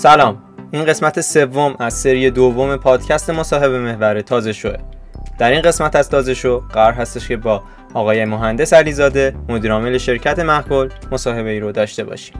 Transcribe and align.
سلام. 0.00 0.36
این 0.70 0.84
قسمت 0.84 1.20
سوم 1.20 1.74
از 1.78 1.94
سری 1.94 2.30
دوم 2.30 2.76
پادکست 2.76 3.30
مصاحبه 3.30 3.78
محور 3.78 4.20
تازه 4.20 4.52
شوه. 4.52 4.76
در 5.38 5.50
این 5.50 5.62
قسمت 5.62 5.96
از 5.96 6.10
تازه 6.10 6.34
شو 6.34 6.62
قرار 6.72 6.92
هستش 6.92 7.28
که 7.28 7.36
با 7.36 7.62
آقای 7.94 8.24
مهندس 8.24 8.72
علیزاده 8.72 9.34
مدیرعامل 9.48 9.98
شرکت 9.98 10.38
محکل 10.38 10.88
مصاحبه 11.12 11.50
ای 11.50 11.60
رو 11.60 11.72
داشته 11.72 12.04
باشیم. 12.04 12.36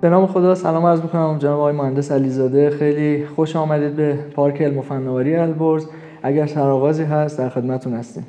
به 0.00 0.08
نام 0.08 0.26
خدا 0.26 0.54
سلام 0.54 0.86
عرض 0.86 1.00
می‌کنم 1.00 1.38
جناب 1.38 1.58
آقای 1.60 1.72
مهندس 1.72 2.12
علیزاده. 2.12 2.70
خیلی 2.70 3.26
خوش 3.26 3.56
آمدید 3.56 3.96
به 3.96 4.14
پارک 4.14 4.62
علم 4.62 4.78
و 4.78 4.82
فناوری 4.82 5.36
البرز. 5.36 5.86
اگر 6.22 6.46
سرآغازی 6.46 7.02
هست 7.02 7.38
در 7.38 7.48
خدمتتون 7.48 7.94
هستیم. 7.94 8.26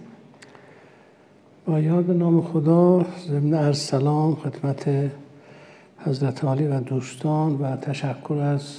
با 1.68 1.80
یاد 1.80 2.12
نام 2.12 2.42
خدا 2.42 3.06
ضمن 3.28 3.54
از 3.54 3.78
سلام 3.78 4.36
خدمت 4.36 4.86
حضرت 6.06 6.44
عالی 6.44 6.68
و 6.68 6.80
دوستان 6.80 7.56
و 7.56 7.76
تشکر 7.76 8.34
از 8.34 8.78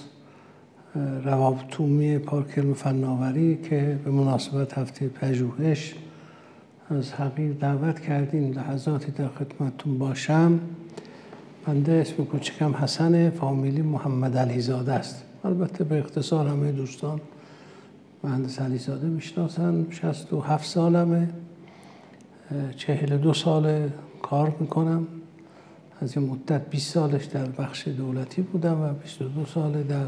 روابطومی 1.25 2.19
پارک 2.19 2.59
علم 2.59 2.75
فناوری 2.75 3.59
که 3.63 3.99
به 4.05 4.11
مناسبت 4.11 4.79
هفته 4.79 5.09
پژوهش 5.09 5.95
از 6.91 7.13
حقیر 7.13 7.53
دعوت 7.53 8.01
کردیم 8.01 8.53
لحظاتی 8.53 9.13
در 9.13 9.29
خدمتتون 9.29 9.99
باشم. 9.99 10.61
بنده 11.67 11.93
اسم 11.93 12.25
کوچکم 12.25 12.75
حسن 12.75 13.31
فامیلی 13.31 13.83
محمد 13.83 14.37
علیزاده 14.37 14.93
است. 14.93 15.25
البته 15.45 15.85
به 15.85 15.99
اختصار 15.99 16.49
همه 16.49 16.73
دوستان 16.73 17.21
مهندس 18.25 18.61
علیزاده 18.61 19.07
می‌شناسن. 19.07 19.87
67 19.91 20.67
سالمه. 20.67 21.29
42 22.77 23.35
سال 23.35 23.89
کار 24.23 24.57
می‌کنم. 24.61 25.07
از 26.01 26.17
این 26.17 26.31
مدت 26.31 26.71
20 26.71 26.95
سالش 26.95 27.25
در 27.25 27.47
بخش 27.47 27.89
دولتی 27.89 28.43
بودم 28.43 28.81
و 28.81 28.93
22 28.93 29.47
سال 29.47 29.83
در 29.83 30.07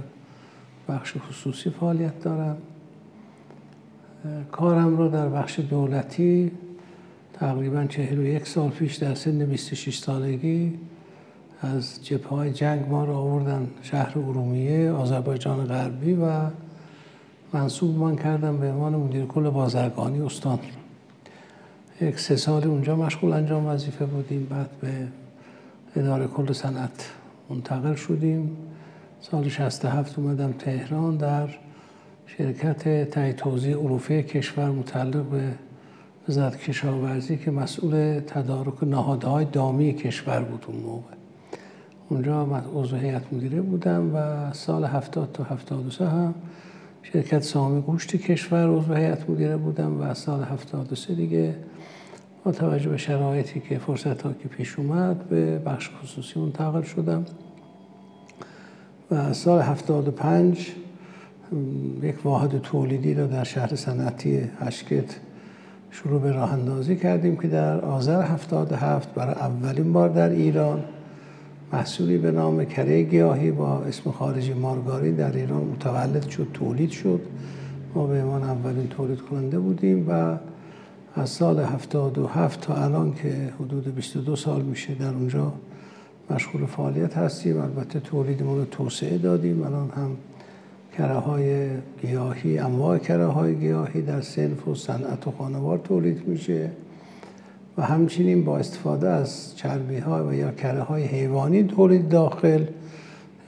بخش 0.88 1.14
خصوصی 1.16 1.70
فعالیت 1.70 2.22
دارم. 2.22 2.56
کارم 4.52 4.96
رو 4.96 5.08
در 5.08 5.28
بخش 5.28 5.60
دولتی 5.60 6.50
تقریبا 7.32 7.84
41 7.84 8.46
سال 8.46 8.70
پیش 8.70 8.96
در 8.96 9.14
سن 9.14 9.46
26 9.46 9.98
سالگی 9.98 10.78
از 11.62 12.04
جبه 12.04 12.28
های 12.28 12.52
جنگ 12.52 12.88
ما 12.88 13.04
رو 13.04 13.12
آوردن 13.12 13.68
شهر 13.82 14.18
ارومیه 14.18 14.90
آذربایجان 14.90 15.66
غربی 15.66 16.12
و 16.14 16.50
منصوب 17.52 17.98
من 17.98 18.16
کردم 18.16 18.56
به 18.56 18.70
عنوان 18.70 18.96
مدیر 18.96 19.24
کل 19.24 19.50
بازرگانی 19.50 20.20
استان. 20.20 20.58
یک 22.00 22.20
سه 22.20 22.36
سال 22.36 22.64
اونجا 22.64 22.96
مشغول 22.96 23.32
انجام 23.32 23.66
وظیفه 23.66 24.06
بودیم 24.06 24.46
بعد 24.50 24.70
به 24.80 25.08
اداره 25.96 26.26
کل 26.26 26.52
صنعت 26.52 27.10
منتقل 27.50 27.94
شدیم. 27.94 28.56
سال 29.20 29.48
67 29.48 30.18
اومدم 30.18 30.52
تهران 30.52 31.16
در 31.16 31.48
شرکت 32.26 33.10
تای 33.10 33.32
توزیع 33.32 33.76
عروفه 33.76 34.22
کشور 34.22 34.70
متعلق 34.70 35.24
به 35.24 35.54
وزارت 36.28 36.56
کشاورزی 36.56 37.36
که 37.36 37.50
مسئول 37.50 38.20
تدارک 38.20 38.84
نهادهای 38.84 39.44
دامی 39.44 39.94
کشور 39.94 40.42
بود 40.42 40.64
اون 40.68 40.76
موقع. 40.76 41.14
اونجا 42.08 42.62
عضو 42.74 42.96
هیئت 42.96 43.32
مدیره 43.32 43.60
بودم 43.60 44.14
و 44.14 44.52
سال 44.52 44.84
70 44.84 45.32
تا 45.32 45.44
73 45.44 46.08
هم 46.08 46.34
شرکت 47.02 47.42
سامی 47.42 47.80
گوشت 47.80 48.16
کشور 48.16 48.68
عضو 48.68 48.94
هیئت 48.94 49.30
مدیره 49.30 49.56
بودم 49.56 50.00
و 50.00 50.14
سال 50.14 50.42
73 50.42 51.14
دیگه 51.14 51.54
توجه 52.52 52.88
به 52.88 52.96
شرایطی 52.96 53.60
که 53.60 53.78
فرصت 53.78 54.22
ها 54.22 54.32
که 54.32 54.48
پیش 54.48 54.78
اومد 54.78 55.28
به 55.28 55.58
بخش 55.58 55.90
خصوصی 56.02 56.40
منتقل 56.40 56.82
شدم. 56.82 57.24
و 59.10 59.32
سال 59.32 59.60
75 59.60 60.74
یک 62.02 62.26
واحد 62.26 62.58
تولیدی 62.58 63.14
رو 63.14 63.26
در 63.26 63.44
شهر 63.44 63.74
صنعتی 63.74 64.40
اشکت 64.60 65.16
شروع 65.90 66.20
به 66.20 66.32
راه 66.32 66.52
اندازی 66.52 66.96
کردیم 66.96 67.36
که 67.36 67.48
در 67.48 67.80
آذر 67.80 68.22
77 68.22 69.14
برای 69.14 69.34
اولین 69.34 69.92
بار 69.92 70.08
در 70.08 70.28
ایران 70.28 70.84
محصولی 71.72 72.18
به 72.18 72.30
نام 72.30 72.64
کره 72.64 73.02
گیاهی 73.02 73.50
با 73.50 73.78
اسم 73.78 74.10
خارجی 74.10 74.52
مارگارین 74.52 75.14
در 75.14 75.36
ایران 75.36 75.64
متولد 75.64 76.28
شد 76.28 76.46
تولید 76.54 76.90
شد. 76.90 77.20
ما 77.94 78.06
به 78.06 78.22
عنوان 78.22 78.42
اولین 78.42 78.88
تولید 78.88 79.20
کننده 79.20 79.58
بودیم 79.58 80.06
و 80.08 80.36
از 81.18 81.30
سال 81.30 81.60
77 81.60 82.60
تا 82.60 82.74
الان 82.74 83.14
که 83.14 83.52
حدود 83.60 83.94
22 83.94 84.36
سال 84.36 84.62
میشه 84.62 84.94
در 84.94 85.08
اونجا 85.14 85.52
مشغول 86.30 86.66
فعالیت 86.66 87.16
هستیم. 87.16 87.60
البته 87.60 88.00
تولیدمون 88.00 88.58
رو 88.58 88.64
توسعه 88.64 89.18
دادیم. 89.18 89.62
الان 89.62 89.90
هم 89.90 90.16
کره 90.96 91.18
های 91.18 91.68
گیاهی 92.02 92.58
انواع 92.58 92.98
کره 92.98 93.26
های 93.26 93.54
گیاهی 93.54 94.02
در 94.02 94.20
سنف 94.20 94.68
و 94.68 94.74
صنعت 94.74 95.26
و 95.26 95.30
خانوار 95.30 95.78
تولید 95.78 96.28
میشه 96.28 96.70
و 97.78 97.82
همچنین 97.82 98.44
با 98.44 98.58
استفاده 98.58 99.08
از 99.08 99.56
چربی 99.56 99.98
ها 99.98 100.28
و 100.28 100.34
یا 100.34 100.50
کره 100.50 100.82
های 100.82 101.04
حیوانی 101.04 101.64
تولید 101.64 102.08
داخل 102.08 102.64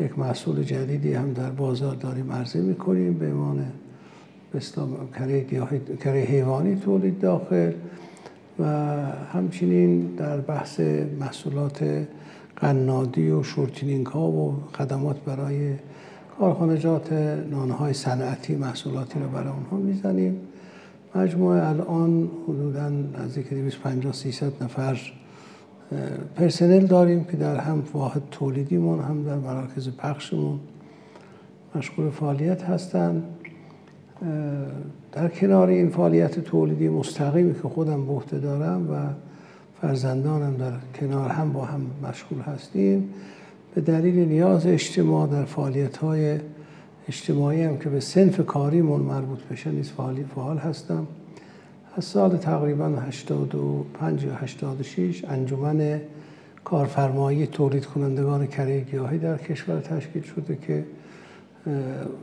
یک 0.00 0.18
محصول 0.18 0.62
جدیدی 0.62 1.14
هم 1.14 1.32
در 1.32 1.50
بازار 1.50 1.94
داریم 1.94 2.32
عرضه 2.32 2.60
می‌کنیم. 2.60 3.14
به 3.18 3.26
عنوان 3.26 3.64
کره, 5.18 5.44
کره 6.00 6.20
حیوانی 6.20 6.76
تولید 6.76 7.20
داخل 7.20 7.72
و 8.58 8.64
همچنین 9.32 10.14
در 10.16 10.40
بحث 10.40 10.80
محصولات 11.20 12.06
قنادی 12.56 13.30
و 13.30 13.42
شورتینینگ 13.42 14.06
ها 14.06 14.30
و 14.30 14.56
خدمات 14.78 15.16
برای 15.20 15.74
کارخانجات 16.38 17.12
نانهای 17.50 17.92
صنعتی 17.92 18.56
محصولاتی 18.56 19.20
رو 19.20 19.28
برای 19.28 19.52
اونها 19.52 19.76
می‌زنیم. 19.76 20.40
مجموعه 21.14 21.68
الان 21.68 22.30
حدودا 22.48 22.88
نزدیک 22.88 23.50
250 23.50 24.12
300 24.12 24.64
نفر 24.64 25.00
پرسنل 26.36 26.86
داریم 26.86 27.24
که 27.24 27.36
در 27.36 27.56
هم 27.56 27.82
واحد 27.92 28.22
تولیدیمون 28.30 29.00
هم 29.00 29.24
در 29.24 29.36
مراکز 29.36 29.88
پخشمون 29.88 30.60
مشغول 31.74 32.10
فعالیت 32.10 32.62
هستند 32.62 33.22
در 35.12 35.28
کنار 35.28 35.68
این 35.68 35.88
فعالیت 35.88 36.40
تولیدی 36.40 36.88
مستقیمی 36.88 37.54
که 37.54 37.60
خودم 37.60 38.06
به 38.06 38.12
عهده 38.12 38.38
دارم 38.38 38.90
و 38.90 38.96
فرزندانم 39.80 40.56
در 40.56 41.00
کنار 41.00 41.30
هم 41.30 41.52
با 41.52 41.64
هم 41.64 41.80
مشغول 42.08 42.40
هستیم 42.40 43.08
به 43.74 43.80
دلیل 43.80 44.28
نیاز 44.28 44.66
اجتماع 44.66 45.28
در 45.28 45.44
فعالیت 45.44 45.96
های 45.96 46.38
اجتماعی 47.08 47.62
هم 47.62 47.78
که 47.78 47.88
به 47.88 48.00
سنف 48.00 48.46
کاریمون 48.46 49.00
مربوط 49.00 49.38
بشه 49.50 49.70
نیز 49.70 49.90
فعالی 49.90 50.24
فعال 50.34 50.58
هستم. 50.58 51.06
از 51.96 52.04
سال 52.04 52.36
تقریبا 52.36 52.86
85 52.86 54.24
یا 54.24 54.34
86 54.34 55.24
انجمن 55.24 56.00
کارفرمایی 56.64 57.46
تولید 57.46 57.86
کنندگان 57.86 58.46
کره 58.46 58.80
گیاهی 58.80 59.18
در 59.18 59.36
کشور 59.36 59.80
تشکیل 59.80 60.22
شده 60.22 60.58
که 60.66 60.84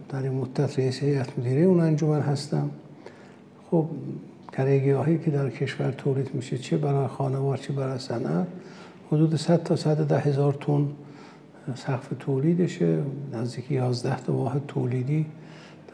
در 0.10 0.24
این 0.24 0.31
مدت 0.31 0.80
رئیس 0.80 1.00
هیئت 1.00 1.39
مدیره 1.39 1.62
اون 1.62 1.80
انجمن 1.80 2.22
هستم. 2.22 2.69
خب 3.72 3.86
کره 4.51 4.80
گیاهی 4.80 5.18
که 5.18 5.31
در 5.31 5.50
کشور 5.50 5.92
تولید 5.92 6.36
میشه 6.36 6.57
چه 6.57 6.78
برای 6.78 7.07
خانوار 7.07 7.57
چه 7.57 7.74
برای 7.74 8.00
صنعت 8.00 8.48
حدود 9.12 9.36
100 9.36 9.63
تا 9.63 9.75
110 9.75 10.19
هزار 10.19 10.54
تن 10.54 10.88
سقف 11.75 12.07
تولیدشه. 12.19 12.98
نزدیک 13.34 13.72
11 13.72 14.19
تا 14.19 14.34
واحد 14.34 14.62
تولیدی 14.68 15.25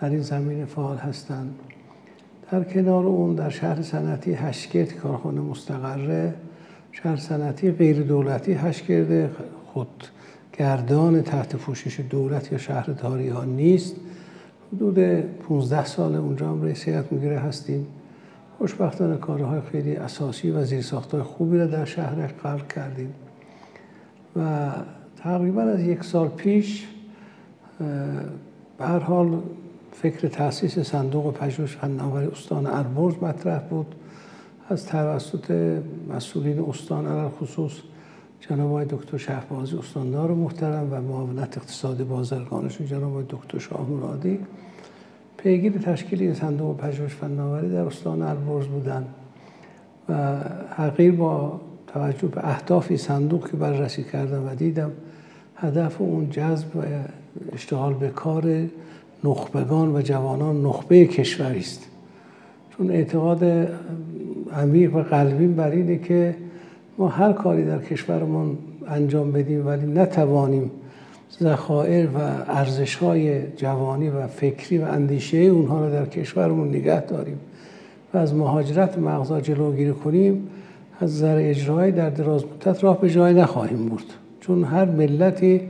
در 0.02 0.10
این 0.10 0.22
زمین 0.22 0.66
فعال 0.66 0.98
هستند 0.98 1.56
در 2.52 2.64
کنار 2.64 3.06
اون 3.06 3.36
در 3.36 3.50
شهر 3.50 3.82
صنعتی 3.82 4.34
هشکرد 4.34 4.94
کارخانه 4.94 5.42
مستقره 5.42 6.34
شهر 6.92 7.16
صنعتی 7.16 7.72
غیر 7.72 8.04
دولتی 8.04 8.54
هشکرده 8.54 9.30
خود 9.66 10.04
گردان 10.58 11.22
تحت 11.22 11.56
پوشش 11.56 12.00
دولت 12.00 12.52
یا 12.52 12.58
شهرداری 12.58 13.30
ها 13.30 13.46
نیست. 13.46 13.96
حدود 14.74 15.00
15 15.00 15.86
سال 15.86 16.16
اونجا 16.16 16.50
هم 16.50 16.62
رئیس 16.62 16.84
هیئت 16.84 17.14
مدیره 17.14 17.40
هستیم. 17.40 17.88
خوشبختانه 18.58 19.18
کارهای 19.18 19.62
خیلی 19.72 19.96
اساسی 19.96 20.52
و 20.52 20.64
زیرساختهای 20.64 21.24
خوبی 21.24 21.58
را 21.58 21.66
در 21.66 21.86
شهر 21.86 22.28
خلق 22.28 22.68
کردیم. 22.68 23.14
و 24.36 24.72
تقریبا 25.18 25.62
از 25.62 25.82
یک 25.82 26.04
سال 26.04 26.28
پیش 26.28 26.88
به 28.78 28.86
هر 28.86 29.00
حال 29.00 29.42
فکر 29.92 30.28
تاسیس 30.28 30.80
صندوق 30.80 31.34
پژوهش 31.34 31.76
فناوری 31.76 32.28
استان 32.28 32.68
البرز 32.68 33.14
مطرح 33.22 33.60
بود. 33.60 33.96
از 34.70 34.86
توسط 34.86 35.78
مسئولین 36.10 36.60
استان 36.70 37.08
علل 37.08 37.30
خصوص 37.30 37.72
جناب 38.50 38.70
آقای 38.70 38.86
دکتر 38.90 39.18
شهبازی 39.18 39.78
استاندار 39.78 40.32
محترم 40.34 40.88
و 40.92 41.02
معاونت 41.02 41.58
اقتصاد 41.58 42.08
بازرگانشون 42.08 42.88
جناب 42.88 43.12
آقای 43.12 43.24
دکتر 43.30 43.60
شاه 43.60 43.90
مرادی. 43.90 44.40
پیگیر 45.38 45.72
تشکیل 45.72 46.22
این 46.22 46.34
صندوق 46.34 46.78
پژوهش 46.78 47.14
فناوری 47.14 47.70
در 47.70 47.82
استان 47.82 48.22
البرز 48.22 48.66
بودن 48.66 49.06
و 50.10 50.40
حقیر 50.76 51.12
با 51.12 51.62
توجه 51.88 52.28
به 52.28 52.50
اهدافی 52.50 52.98
صندوق 52.98 53.50
که 53.52 53.58
بررسی 53.58 54.04
کردم 54.04 54.48
و 54.48 54.56
دیدم 54.56 54.92
هدف 55.56 56.02
اون 56.02 56.30
جذب 56.30 56.76
و 56.76 56.80
اشتغال 57.54 57.94
به 57.94 58.10
کار 58.10 58.66
نخبگان 59.24 59.96
و 59.96 60.02
جوانان 60.02 60.62
نخبه 60.62 61.06
کشوری 61.06 61.60
است. 61.60 61.88
چون 62.78 62.92
اعتقاد 62.92 63.44
عمیق 64.54 64.96
و 64.96 65.02
قلبی 65.02 65.48
بر 65.48 65.70
اینه 65.70 65.98
که 65.98 66.36
ما 66.98 67.08
هر 67.08 67.34
کاری 67.34 67.66
در 67.66 67.80
کشورمون 67.80 68.58
انجام 68.88 69.32
بدیم 69.32 69.68
ولی 69.68 69.86
نتوانیم 69.86 70.72
ذخایر 71.40 72.08
و 72.08 72.18
ارزش 72.48 72.96
های 72.96 73.42
جوانی 73.58 74.10
و 74.10 74.28
فکری 74.28 74.78
و 74.78 74.84
اندیشه 74.84 75.38
اونها 75.38 75.86
رو 75.86 75.92
در 75.92 76.06
کشورمون 76.06 76.68
نگه 76.68 77.02
داریم. 77.02 77.40
و 78.14 78.18
از 78.18 78.36
مهاجرت 78.36 78.98
مغزا 78.98 79.42
جلوگیری 79.42 79.94
کنیم 79.94 80.48
از 81.00 81.16
نظر 81.16 81.38
اجرایی 81.40 81.92
در 81.92 82.10
دراز 82.10 82.44
مدت 82.46 82.84
راه 82.84 83.02
به 83.02 83.10
جای 83.10 83.34
نخواهیم 83.34 83.90
برد. 83.90 84.06
چون 84.40 84.64
هر 84.64 84.86
ملتی 84.86 85.62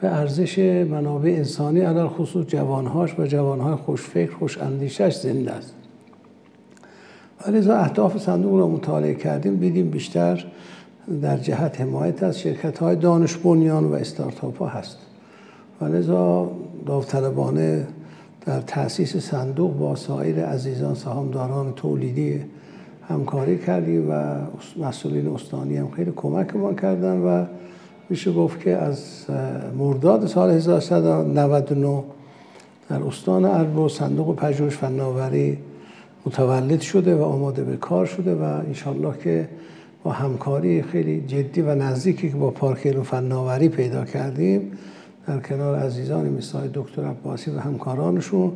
به 0.00 0.08
ارزش 0.08 0.58
منابع 0.90 1.30
انسانی 1.30 1.80
علال 1.80 2.08
خصوص 2.08 2.46
جوانهاش 2.46 3.18
و 3.18 3.26
جوانهای 3.26 3.74
خوشفکر 3.74 4.32
خوش 4.32 4.58
اندیشش 4.58 5.14
زنده 5.14 5.52
است. 5.52 5.74
ولی 7.46 7.70
اهداف 7.70 8.18
صندوق 8.18 8.58
را 8.58 8.68
مطالعه 8.68 9.14
کردیم 9.14 9.56
دیدیم 9.56 9.90
بیشتر 9.90 10.44
در 11.22 11.36
جهت 11.36 11.80
حمایت 11.80 12.22
از 12.22 12.38
شرکت 12.38 12.78
های 12.78 12.96
دانش 12.96 13.36
بنیان 13.36 13.84
و 13.84 13.94
استارتاپ 13.94 14.58
ها 14.58 14.66
هست. 14.66 14.98
و 15.80 15.84
لذا 15.84 16.50
داوطلبانه 16.86 17.86
در 18.46 18.60
تاسیس 18.60 19.16
صندوق 19.16 19.76
با 19.76 19.96
سایر 19.96 20.44
عزیزان 20.44 20.94
سهامداران 20.94 21.72
تولیدی 21.72 22.40
همکاری 23.08 23.58
کردیم 23.58 24.10
و 24.10 24.34
مسئولین 24.82 25.28
استانی 25.28 25.76
هم 25.76 25.90
خیلی 25.90 26.12
کمک 26.16 26.56
ما 26.56 26.74
کردن 26.74 27.16
و 27.16 27.44
میشه 28.10 28.32
گفت 28.32 28.60
که 28.60 28.76
از 28.76 29.26
مرداد 29.78 30.26
سال 30.26 30.50
1399 30.50 32.02
در 32.88 33.02
استان 33.02 33.44
اربو 33.44 33.88
صندوق 33.88 34.36
پژوهش 34.36 34.76
فناوری 34.76 35.58
متولد 36.26 36.80
شده 36.80 37.16
و 37.16 37.22
آماده 37.22 37.64
به 37.64 37.76
کار 37.76 38.06
شده 38.06 38.34
و 38.34 38.42
انشالله 38.42 39.18
که 39.24 39.48
با 40.02 40.12
همکاری 40.12 40.82
خیلی 40.82 41.20
جدی 41.20 41.60
و 41.60 41.74
نزدیکی 41.74 42.30
که 42.30 42.36
با 42.36 42.50
پارک 42.50 42.86
علم 42.86 43.02
فناوری 43.02 43.68
پیدا 43.68 44.04
کردیم 44.04 44.72
در 45.26 45.38
کنار 45.38 45.78
عزیزان 45.78 46.28
مثل 46.28 46.58
دکتر 46.74 47.04
عباسی 47.04 47.50
و 47.50 47.58
همکارانشون 47.58 48.52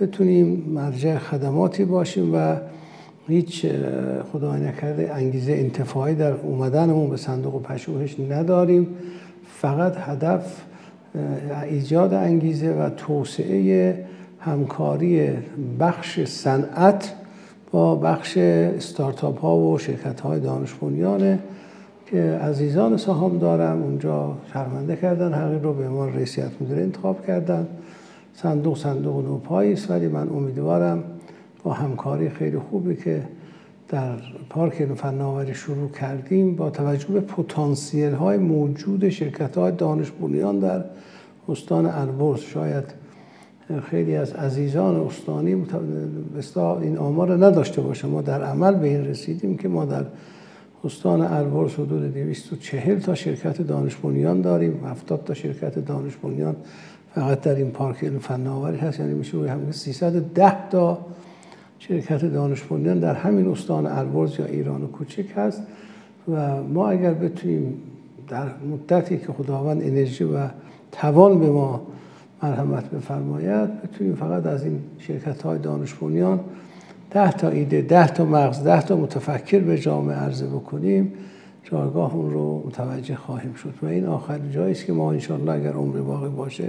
بتونیم 0.00 0.64
مرجع 0.74 1.18
خدماتی 1.18 1.84
باشیم 1.84 2.34
و 2.34 2.56
هیچ 3.28 3.66
خدای 4.32 4.60
نکرده 4.60 5.14
انگیزه 5.14 5.52
انتفاعی 5.52 6.14
در 6.14 6.32
اومدنمون 6.32 7.10
به 7.10 7.16
صندوق 7.16 7.62
پژوهش 7.62 8.16
نداریم. 8.30 8.86
فقط 9.60 9.96
هدف 9.98 10.62
ایجاد 11.70 12.14
انگیزه 12.14 12.72
و 12.72 12.90
توسعه 12.90 14.04
همکاری 14.44 15.30
بخش 15.80 16.24
صنعت 16.24 17.14
با 17.70 17.94
بخش 17.94 18.36
استارتاپ 18.36 19.40
ها 19.40 19.56
و 19.56 19.78
شرکت 19.78 20.20
های 20.20 20.40
دانش 20.40 20.74
بنیانه 20.74 21.38
که 22.06 22.22
عزیزان 22.22 22.96
سهام 22.96 23.38
دارم 23.38 23.82
اونجا 23.82 24.36
شرمنده 24.52 24.96
کردن 24.96 25.32
حقیق 25.32 25.62
رو 25.62 25.72
به 25.72 25.88
عنوان 25.88 26.14
رئیسیت 26.14 26.50
مدیر 26.60 26.78
انتخاب 26.78 27.26
کردن. 27.26 27.66
صندوق 28.34 28.78
صندوق 28.78 29.24
نوپایی 29.24 29.72
است 29.72 29.90
ولی 29.90 30.08
من 30.08 30.28
امیدوارم 30.28 31.04
با 31.62 31.72
همکاری 31.72 32.30
خیلی 32.30 32.58
خوبی 32.58 32.96
که 32.96 33.22
در 33.88 34.16
پارک 34.50 34.84
فناوری 34.94 35.54
شروع 35.54 35.90
کردیم 35.90 36.56
با 36.56 36.70
توجه 36.70 37.08
به 37.08 37.20
پتانسیل 37.20 38.12
های 38.12 38.38
موجود 38.38 39.08
شرکت 39.08 39.58
های 39.58 39.72
دانش 39.72 40.10
بنیان 40.10 40.58
در 40.58 40.84
استان 41.48 41.86
البرز 41.86 42.40
شاید 42.40 43.03
خیلی 43.90 44.16
از 44.16 44.32
عزیزان 44.32 45.06
استانی 45.06 45.66
این 46.82 46.98
آمار 46.98 47.28
رو 47.28 47.44
نداشته 47.44 47.80
باشه. 47.80 48.06
ما 48.06 48.22
در 48.22 48.42
عمل 48.42 48.74
به 48.74 48.88
این 48.88 49.04
رسیدیم 49.04 49.56
که 49.56 49.68
ما 49.68 49.84
در 49.84 50.04
استان 50.84 51.20
البرز 51.20 51.74
حدود 51.74 52.14
240 52.14 53.00
تا 53.00 53.14
شرکت 53.14 53.62
دانش 53.62 53.96
بنیان 53.96 54.40
داریم. 54.40 54.84
70 54.86 55.24
تا 55.24 55.34
شرکت 55.34 55.78
دانش 55.78 56.16
بنیان 56.16 56.56
فقط 57.14 57.40
در 57.40 57.54
این 57.54 57.70
پارک 57.70 58.04
علم 58.04 58.18
فناوری 58.18 58.76
هست. 58.76 59.00
یعنی 59.00 59.14
میشه 59.14 59.32
روی 59.32 59.48
همه 59.48 59.72
310 59.72 60.68
تا 60.70 60.98
شرکت 61.78 62.24
دانش 62.24 62.62
بنیان 62.62 62.98
در 62.98 63.14
همین 63.14 63.48
استان 63.48 63.86
البرز 63.86 64.40
یا 64.40 64.46
ایران 64.46 64.82
و 64.82 64.86
کوچک 64.86 65.26
هست. 65.36 65.62
و 66.28 66.62
ما 66.62 66.88
اگر 66.88 67.14
بتونیم 67.14 67.82
در 68.28 68.46
مدتی 68.72 69.18
که 69.18 69.26
خداوند 69.26 69.82
انرژی 69.82 70.24
و 70.24 70.48
توان 70.92 71.40
به 71.40 71.50
ما 71.50 71.86
مرحمت 72.44 72.90
بفرماید 72.90 73.82
بتونیم 73.82 74.14
فقط 74.14 74.46
از 74.46 74.64
این 74.64 74.78
شرکت 74.98 75.42
های 75.42 75.58
دانش 75.58 75.94
بنیان 75.94 76.40
ده 77.10 77.32
تا 77.32 77.48
ایده 77.48 77.82
ده 77.82 78.06
تا 78.06 78.24
مغز 78.24 78.62
ده 78.62 78.82
تا 78.82 78.96
متفکر 78.96 79.58
به 79.58 79.78
جامعه 79.78 80.16
عرضه 80.16 80.46
بکنیم. 80.46 81.12
جایگاه 81.70 82.14
اون 82.14 82.30
رو 82.30 82.62
متوجه 82.66 83.14
خواهیم 83.14 83.54
شد 83.54 83.74
و 83.82 83.86
این 83.86 84.06
آخرین 84.06 84.50
جایی 84.50 84.72
است 84.72 84.86
که 84.86 84.92
ما 84.92 85.12
انشالله 85.12 85.52
اگر 85.52 85.72
عمر 85.72 85.96
باقی 85.96 86.28
باشه 86.28 86.64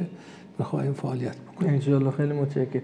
بخواهیم 0.59 0.93
فعالیت 0.93 1.35
بکنیم. 1.35 1.73
انشالله 1.73 2.11
خیلی 2.11 2.33
متشکرم. 2.33 2.81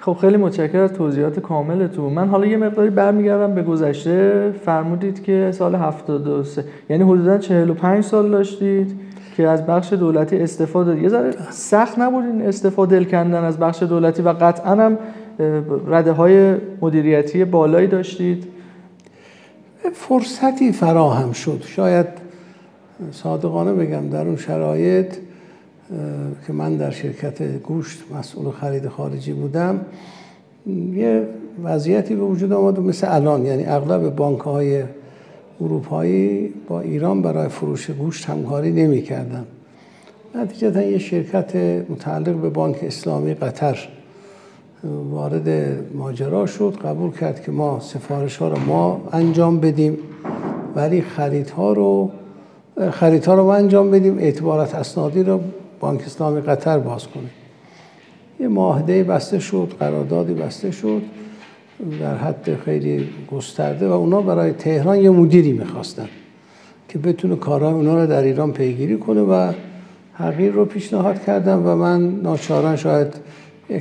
خب 0.00 0.16
خیلی 0.20 0.36
متشکرم 0.36 0.84
از 0.84 0.92
توضیحات 0.92 1.40
کاملتون. 1.40 2.12
من 2.12 2.28
حالا 2.28 2.46
یه 2.46 2.56
مقداری 2.56 2.90
برمیگردم 2.90 3.54
به 3.54 3.62
گذشته. 3.62 4.50
فرمودید 4.64 5.22
که 5.22 5.50
سال 5.54 5.74
73 5.74 6.64
یعنی 6.90 7.04
حدودا 7.04 7.38
45 7.38 8.04
سال 8.04 8.30
داشتید. 8.30 9.05
که 9.36 9.48
از 9.48 9.66
بخش 9.66 9.92
دولتی 9.92 10.36
استفاده 10.36 11.02
یه 11.02 11.08
ذره 11.08 11.50
سخت 11.50 11.98
نبود 11.98 12.24
این 12.24 12.42
استفاده 12.42 13.04
کندن 13.04 13.44
از 13.44 13.58
بخش 13.58 13.82
دولتی 13.82 14.22
و 14.22 14.28
قطعا 14.28 14.74
هم 14.74 14.98
رده 15.86 16.12
های 16.12 16.56
مدیریتی 16.80 17.44
بالایی 17.44 17.86
داشتید. 17.86 18.46
فرصتی 19.92 20.72
فراهم 20.72 21.32
شد. 21.32 21.62
شاید 21.66 22.06
صادقانه 23.10 23.72
بگم 23.72 24.08
در 24.08 24.26
اون 24.26 24.36
شرایط 24.36 25.14
که 26.46 26.52
من 26.52 26.76
در 26.76 26.90
شرکت 26.90 27.42
گوشت 27.42 27.98
مسئول 28.18 28.50
خرید 28.50 28.88
خارجی 28.88 29.32
بودم 29.32 29.80
یه 30.92 31.28
وضعیتی 31.64 32.14
به 32.14 32.22
وجود 32.22 32.52
آمد 32.52 32.80
مثل 32.80 33.06
الان 33.10 33.46
یعنی 33.46 33.64
اغلب 33.66 34.16
بانک 34.16 34.40
های 34.40 34.82
اروپایی 35.60 36.52
با 36.68 36.80
ایران 36.80 37.22
برای 37.22 37.48
فروش 37.48 37.90
گوشت 37.90 38.26
همکاری 38.26 38.72
نمی 38.72 39.02
کردن. 39.02 39.46
نتیجتا 40.34 40.82
یه 40.82 40.98
شرکت 40.98 41.56
متعلق 41.90 42.34
به 42.34 42.50
بانک 42.50 42.76
اسلامی 42.82 43.34
قطر 43.34 43.78
وارد 45.10 45.48
ماجرا 45.94 46.46
شد. 46.46 46.76
قبول 46.84 47.10
کرد 47.10 47.42
که 47.42 47.52
ما 47.52 47.80
سفارش 47.80 48.36
ها 48.36 48.48
رو 48.48 48.58
ما 48.58 49.08
انجام 49.12 49.60
بدیم 49.60 49.98
ولی 50.76 51.02
خریدها 51.02 51.72
رو 51.72 52.10
خریدها 52.90 53.34
رو 53.34 53.44
ما 53.44 53.54
انجام 53.54 53.90
بدیم 53.90 54.18
اعتبارات 54.18 54.74
اسنادی 54.74 55.22
رو 55.22 55.40
بانک 55.80 56.00
اسلامی 56.00 56.40
قطر 56.40 56.78
باز 56.78 57.06
کنیم 57.06 57.30
یه 58.40 58.48
معاهده 58.48 59.04
بسته 59.04 59.38
شد 59.38 59.72
قراردادی 59.80 60.34
بسته 60.34 60.70
شد. 60.70 61.02
در 62.00 62.16
حد 62.16 62.56
خیلی 62.64 63.08
گسترده 63.30 63.88
و 63.88 63.92
اونا 63.92 64.20
برای 64.20 64.52
تهران 64.52 65.00
یه 65.00 65.10
مدیری 65.10 65.52
می‌خواستن 65.52 66.08
که 66.88 66.98
بتونه 66.98 67.36
کارهای 67.36 67.72
اونا 67.72 68.02
رو 68.02 68.06
در 68.06 68.22
ایران 68.22 68.52
پیگیری 68.52 68.98
کنه 68.98 69.20
و 69.20 69.52
حقیر 70.14 70.52
رو 70.52 70.64
پیشنهاد 70.64 71.24
کردم 71.24 71.66
و 71.66 71.76
من 71.76 72.20
ناچاران 72.20 72.76
شاید 72.76 73.14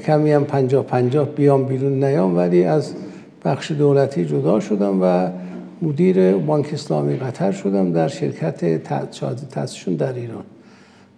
کمی 0.06 0.32
هم 0.32 0.44
پنجاه 0.44 0.86
پنجاه 0.86 1.30
بیام 1.30 1.66
بیرون 1.66 2.04
نیام 2.04 2.38
ولی 2.38 2.64
از 2.64 2.94
بخش 3.46 3.72
دولتی 3.72 4.26
جدا 4.26 4.60
شدم 4.60 5.00
و 5.02 5.30
مدیر 5.82 6.32
بانک 6.32 6.70
اسلامی 6.74 7.16
قطر 7.16 7.52
شدم 7.52 7.92
در 7.92 8.08
شرکت 8.08 8.84
تاسیسشون 9.52 9.96
در 9.96 10.14
ایران 10.14 10.44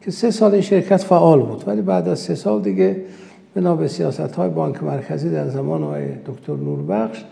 که 0.01 0.11
سه 0.11 0.31
سال 0.31 0.51
این 0.51 0.61
شرکت 0.61 1.03
فعال 1.03 1.39
بود 1.41 1.63
ولی 1.67 1.81
بعد 1.81 2.07
از 2.07 2.19
سه 2.19 2.35
سال 2.35 2.61
دیگه 2.61 2.95
بنا 3.57 3.75
به 3.75 3.87
سیاست 3.87 4.35
های 4.35 4.49
بانک 4.49 4.83
مرکزی 4.83 5.29
در 5.29 5.47
زمان 5.47 5.83
آقای 5.83 6.05
دکتر 6.25 6.55
نوربخش. 6.55 7.25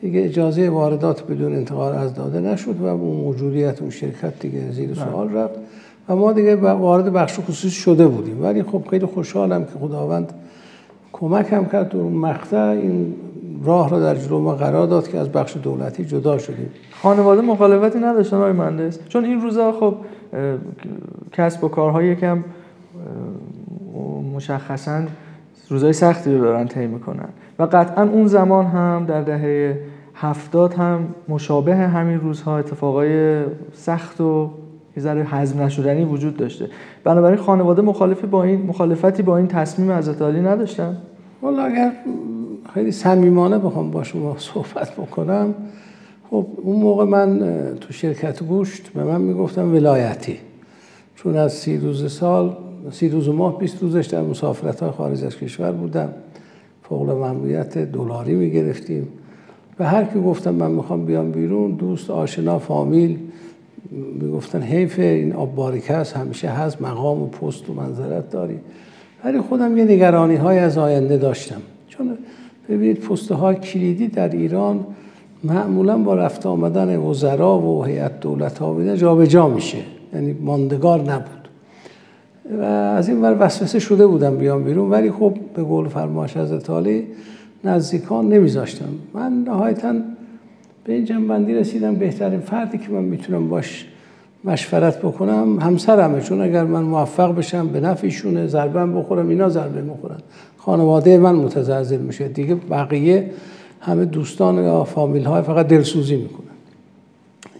دیگه 0.00 0.24
اجازه 0.24 0.70
واردات 0.70 1.26
بدون 1.26 1.52
انتقال 1.52 1.94
از 1.94 2.14
داده 2.14 2.40
نشد 2.40 2.80
و 2.80 2.86
اون 2.86 3.16
موجودیت 3.16 3.80
اون 3.80 3.90
شرکت 3.90 4.38
دیگه 4.38 4.70
زیر 4.70 4.90
بله. 4.90 5.04
سوال 5.04 5.32
رفت. 5.32 5.54
و 6.08 6.16
ما 6.16 6.32
دیگه 6.32 6.56
وارد 6.56 7.12
بخش 7.12 7.40
خصوصی 7.40 7.70
شده 7.70 8.06
بودیم. 8.06 8.42
ولی 8.42 8.62
خب 8.62 8.82
خیلی 8.90 9.06
خوشحالم 9.06 9.64
که 9.64 9.70
خداوند 9.80 10.32
کمک 11.12 11.52
هم 11.52 11.66
کرد 11.66 11.96
اون 11.96 12.12
مقطع 12.12 12.68
این 12.68 13.14
راه 13.64 13.90
را 13.90 14.00
در 14.00 14.14
جلو 14.14 14.40
ما 14.40 14.54
قرار 14.54 14.86
داد 14.86 15.08
که 15.08 15.18
از 15.18 15.28
بخش 15.28 15.56
دولتی 15.56 16.04
جدا 16.04 16.38
شدیم. 16.38 16.70
خانواده 17.02 17.42
مخالفتی 17.42 17.98
نداشتن 17.98 18.36
آقای 18.36 18.52
مهندس؟ 18.52 18.98
چون 19.08 19.24
این 19.24 19.40
روزا 19.40 19.72
خب 19.72 19.94
کسب 21.32 21.64
و 21.64 21.68
کارهای 21.68 22.06
یکم 22.06 22.44
مشخصا 24.34 25.02
روزای 25.68 25.92
سختی 25.92 26.34
رو 26.34 26.40
دارن 26.40 26.68
طی 26.68 26.86
می‌کنن. 26.86 27.28
و 27.58 27.62
قطعا 27.62 28.02
اون 28.02 28.26
زمان 28.26 28.66
هم 28.66 29.04
در 29.08 29.22
دهه 29.22 29.80
هفتاد 30.14 30.74
هم 30.74 31.08
مشابه 31.28 31.76
همین 31.76 32.20
روزها 32.20 32.58
اتفاقای 32.58 33.42
سخت 33.72 34.20
و 34.20 34.50
یه 34.96 35.02
ذره 35.02 35.24
هضم 35.24 35.62
نشدنی 35.62 36.04
وجود 36.04 36.36
داشته. 36.36 36.68
بنابراین 37.04 37.38
خانواده 37.38 37.82
مخالفی 37.82 38.26
با 38.26 38.44
این 38.44 38.66
مخالفتی 38.66 39.22
با 39.22 39.36
این 39.36 39.46
تصمیم 39.46 39.92
حضرت 39.92 40.22
علی 40.22 40.40
نداشتن. 40.40 40.96
والا 41.42 41.62
اگر 41.62 41.92
خیلی 42.74 42.92
صمیمانه 42.92 43.58
بخوام 43.58 43.90
با 43.90 44.02
شما 44.02 44.34
صحبت 44.38 44.92
بکنم 44.92 45.54
خب 46.30 46.46
اون 46.62 46.76
موقع 46.80 47.04
من 47.04 47.40
تو 47.80 47.92
شرکت 47.92 48.42
گوشت 48.42 48.88
به 48.88 49.04
من 49.04 49.20
می‌گفتم 49.20 49.72
ولایتی. 49.72 50.38
چون 51.16 51.36
از 51.36 51.52
سی 51.52 51.78
روز 51.78 52.12
سال 52.12 52.56
سی 52.90 53.08
روز 53.08 53.28
ماه 53.28 53.58
20 53.58 53.82
روزش 53.82 54.06
در 54.06 54.22
مسافرت 54.22 54.80
های 54.80 54.90
خارج 54.90 55.24
از 55.24 55.36
کشور 55.36 55.72
بودم. 55.72 56.08
فوق 56.82 57.10
ممنوعیت 57.10 57.78
دلاری 57.78 58.34
می‌گرفتیم. 58.34 59.08
و 59.78 59.84
هر 59.84 60.04
کی 60.04 60.20
گفتم 60.20 60.54
من 60.54 60.70
می‌خوام 60.70 61.04
بیام 61.04 61.30
بیرون 61.30 61.70
دوست 61.70 62.10
آشنا 62.10 62.58
فامیل 62.58 63.18
می‌گفتن 64.20 64.62
حیف 64.62 64.98
این 64.98 65.32
آب 65.32 65.54
باریکه 65.54 65.94
همیشه 65.94 66.48
هست 66.48 66.82
مقام 66.82 67.22
و 67.22 67.26
پست 67.26 67.70
و 67.70 67.74
منظرت 67.74 68.30
داری. 68.30 68.58
ولی 69.24 69.40
خودم 69.40 69.76
یه 69.76 69.84
نگرانی 69.84 70.36
های 70.36 70.58
از 70.58 70.78
آینده 70.78 71.16
داشتم. 71.16 71.60
چون 71.88 72.18
ببینید 72.68 73.00
پسته 73.00 73.34
های 73.34 73.56
کلیدی 73.56 74.08
در 74.08 74.28
ایران 74.28 74.86
معمولا 75.44 75.98
با 75.98 76.14
رفت 76.14 76.46
آمدن 76.46 76.96
وزرا 76.96 77.58
و 77.58 77.84
هیئت 77.84 78.20
دولت 78.20 78.58
ها 78.58 78.96
جابجا 78.96 79.48
میشه. 79.48 79.78
یعنی 80.14 80.32
ماندگار 80.32 81.00
نبود. 81.00 81.37
و 82.60 82.62
از 82.62 83.08
این 83.08 83.22
ور 83.22 83.36
وسوسه 83.40 83.78
شده 83.78 84.06
بودم 84.06 84.36
بیام 84.36 84.64
بیرون 84.64 84.90
ولی 84.90 85.10
خب 85.10 85.34
به 85.54 85.62
قول 85.62 85.88
فرماش 85.88 86.36
از 86.36 86.52
علی 86.52 87.06
نزدیکان 87.64 88.28
نمیذاشتم. 88.28 88.88
من 89.14 89.32
نهایتا 89.32 89.94
به 90.84 90.92
این 90.92 91.04
جنبندی 91.04 91.54
رسیدم 91.54 91.94
بهترین 91.94 92.40
فردی 92.40 92.78
که 92.78 92.90
من 92.90 93.02
می‌تونم 93.02 93.48
باش 93.48 93.86
مشورت 94.44 94.98
بکنم 94.98 95.58
همسرمه 95.60 96.20
چون 96.20 96.40
اگر 96.40 96.64
من 96.64 96.82
موفق 96.82 97.34
بشم 97.34 97.68
به 97.68 97.80
نفعشونه 97.80 98.46
ضربه 98.46 98.86
بخورم 98.86 99.28
اینا 99.28 99.48
ضربه 99.48 99.80
می‌خورن. 99.82 100.18
خانواده 100.58 101.18
من 101.18 101.34
متزلزل 101.34 102.00
میشه. 102.00 102.28
دیگه 102.28 102.54
بقیه 102.54 103.30
همه 103.80 104.04
دوستان 104.04 104.54
یا 104.54 104.84
فامیل 104.84 105.24
های 105.24 105.42
فقط 105.42 105.68
دلسوزی 105.68 106.16
می‌کنن. 106.16 106.46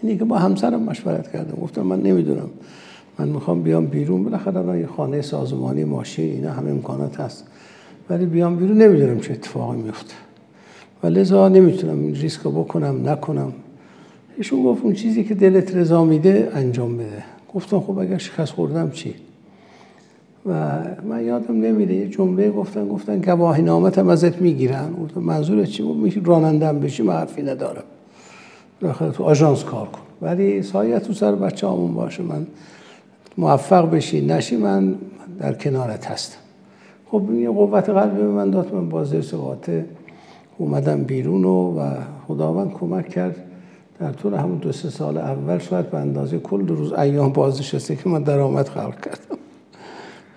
اینی 0.01 0.17
که 0.17 0.25
با 0.25 0.37
همسرم 0.37 0.83
مشورت 0.83 1.31
کردم. 1.31 1.61
گفتم 1.61 1.81
من 1.81 2.01
نمی‌دونم 2.01 2.49
من 3.19 3.27
می‌خوام 3.27 3.61
بیام 3.61 3.85
بیرون 3.85 4.23
بالاخره 4.23 4.79
یه 4.79 4.87
خانه 4.87 5.21
سازمانی 5.21 5.83
ماشین 5.83 6.31
اینا 6.31 6.51
همه 6.51 6.71
امکانات 6.71 7.19
هست. 7.19 7.47
ولی 8.09 8.25
بیام 8.25 8.55
بیرون 8.55 8.77
نمی‌دونم 8.77 9.19
چه 9.19 9.33
اتفاقی 9.33 9.77
میفته 9.77 10.13
و 11.03 11.07
لذا 11.07 11.49
نمی‌تونم 11.49 11.99
این 11.99 12.15
ریسک 12.15 12.41
بکنم 12.41 13.09
نکنم. 13.09 13.53
ایشون 14.37 14.63
گفت 14.63 14.83
اون 14.83 14.93
چیزی 14.93 15.23
که 15.23 15.35
دلت 15.35 15.75
رضا 15.75 16.05
میده 16.05 16.51
انجام 16.53 16.97
بده. 16.97 17.23
گفتم 17.53 17.79
خب 17.79 17.99
اگر 17.99 18.17
شکست 18.17 18.51
خوردم 18.51 18.91
چی؟ 18.91 19.15
و 20.45 20.79
من 21.09 21.25
یادم 21.25 21.61
نمیده 21.61 21.93
یه 21.93 22.09
جمله 22.09 22.51
گفتن 22.51 22.87
گفتن 22.87 23.21
گواهی 23.21 23.61
هم 23.67 24.09
ازت 24.09 24.41
می‌گیرن. 24.41 24.93
گفتم 25.03 25.21
منظور 25.21 25.65
چی 25.65 25.83
بود؟ 25.83 26.27
رانندم 26.27 26.79
بشی 26.79 27.03
من 27.03 27.13
حرفی 27.13 27.41
ندارم. 27.41 27.83
داخل 28.81 29.11
تو 29.11 29.23
آژانس 29.23 29.63
کار 29.63 29.87
کن. 29.87 30.01
ولی 30.21 30.61
سایه 30.61 30.99
تو 30.99 31.13
سر 31.13 31.35
بچه 31.35 31.67
همون 31.67 31.93
باشه. 31.93 32.23
من 32.23 32.47
موفق 33.37 33.89
بشی. 33.91 34.25
نشی 34.25 34.57
من 34.57 34.95
در 35.39 35.53
کنارت 35.53 36.11
هستم. 36.11 36.37
خب 37.11 37.31
یه 37.31 37.49
قوت 37.49 37.89
قلبی 37.89 38.17
به 38.17 38.27
من 38.27 38.49
داد. 38.51 38.73
من 38.73 38.89
بازه 38.89 39.21
سقاطه 39.21 39.85
اومدم 40.57 41.03
بیرون 41.03 41.45
و, 41.45 41.79
و 41.79 41.89
خداوند 42.27 42.73
کمک 42.73 43.09
کرد. 43.09 43.35
در 43.99 44.11
طول 44.11 44.33
همون 44.33 44.57
دو 44.57 44.71
سه 44.71 44.89
سال 44.89 45.17
اول 45.17 45.57
شاید 45.57 45.89
به 45.89 45.97
اندازه 45.97 46.39
کل 46.39 46.67
روز 46.67 46.93
ایام 46.93 47.33
بازنشسته 47.33 47.95
که 47.95 48.09
من 48.09 48.23
درآمد 48.23 48.67
خلق 48.67 48.95
کردم. 48.95 49.39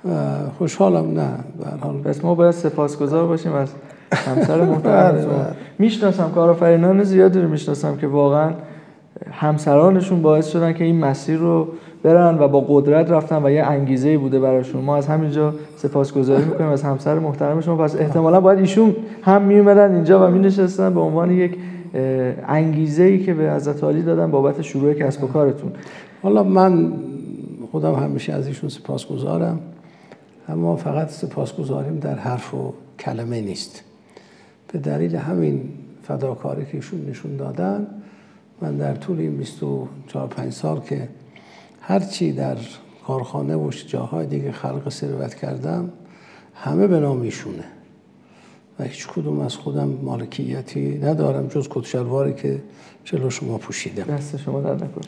و 0.04 0.50
خوشحالم. 0.58 1.20
نه 1.20 1.28
به 1.58 1.66
حال. 1.80 1.96
پس 1.96 2.24
ما 2.24 2.34
باید 2.34 2.50
سپاسگزار 2.50 3.26
باشیم 3.26 3.52
از 3.52 3.68
همسر 4.12 4.64
محترم 4.70 5.12
بله، 5.12 5.26
بله. 5.26 5.46
می‌شناسم 5.78 6.30
کارآفرینان 6.34 7.04
زیادی 7.04 7.40
رو 7.40 7.48
می‌شناسم 7.48 7.96
که 7.96 8.06
واقعا 8.06 8.52
همسرانشون 9.32 10.22
باعث 10.22 10.48
شدن 10.48 10.72
که 10.72 10.84
این 10.84 10.98
مسیر 11.00 11.38
رو 11.38 11.68
برن 12.02 12.38
و 12.38 12.48
با 12.48 12.60
قدرت 12.60 13.10
رفتن 13.10 13.44
و 13.44 13.50
یه 13.50 13.64
انگیزه 13.64 14.18
بوده 14.18 14.40
براشون. 14.40 14.84
ما 14.84 14.96
از 14.96 15.06
همینجا 15.06 15.54
سپاسگزاری 15.76 16.44
می‌کنیم 16.44 16.70
از 16.70 16.82
همسر 16.82 17.18
محترمشون 17.18 17.78
پس 17.78 17.96
احتمالا 17.96 18.40
باید 18.40 18.58
ایشون 18.58 18.96
هم 19.22 19.42
میومدن 19.42 19.94
اینجا 19.94 20.26
و 20.26 20.30
مینشستن 20.30 20.94
به 20.94 21.00
عنوان 21.00 21.30
یک 21.30 21.56
انگیزه 22.48 23.02
ای 23.02 23.24
که 23.24 23.34
به 23.34 23.52
حضرت 23.52 23.84
علی 23.84 24.02
دادن 24.02 24.30
بابت 24.30 24.62
شروع 24.62 24.94
کسب 24.94 25.24
و 25.24 25.26
کارتون. 25.26 25.72
حالا 26.22 26.42
من 26.42 26.92
خودم 27.72 27.94
همیشه 27.94 28.32
از 28.32 28.46
ایشون 28.46 28.68
سپاسگزارم 28.68 29.60
اما 30.48 30.76
فقط 30.76 31.08
سپاسگزاریم 31.08 31.98
در 31.98 32.14
حرف 32.14 32.54
و 32.54 32.72
کلمه 32.98 33.40
نیست. 33.40 33.84
به 34.72 34.78
دلیل 34.78 35.16
همین 35.16 35.60
فداکاری 36.02 36.64
که 36.64 36.74
ایشون 36.74 37.06
نشون 37.10 37.36
دادن 37.36 37.86
من 38.62 38.76
در 38.76 38.94
طول 38.94 39.18
این 39.18 39.36
24 39.36 40.28
5 40.28 40.52
سال 40.52 40.80
که 40.80 41.08
هرچی 41.80 42.32
در 42.32 42.56
کارخانه 43.06 43.56
و 43.56 43.70
جاهای 43.70 44.26
دیگه 44.26 44.52
خلق 44.52 44.88
ثروت 44.88 45.34
کردم 45.34 45.92
همه 46.54 46.86
به 46.86 47.00
نام 47.00 47.20
ایشونه. 47.20 47.64
و 48.78 48.84
هیچ 48.84 49.08
کدوم 49.08 49.40
از 49.40 49.56
خودم 49.56 49.88
مالکیتی 50.02 50.98
ندارم 50.98 51.46
جز 51.46 51.68
کتشلواری 51.70 52.34
که 52.34 52.62
جلو 53.04 53.30
شما 53.30 53.58
پوشیدم. 53.58 54.04
دست 54.04 54.36
شما 54.36 54.60
در 54.60 54.74
نکن 54.74 55.00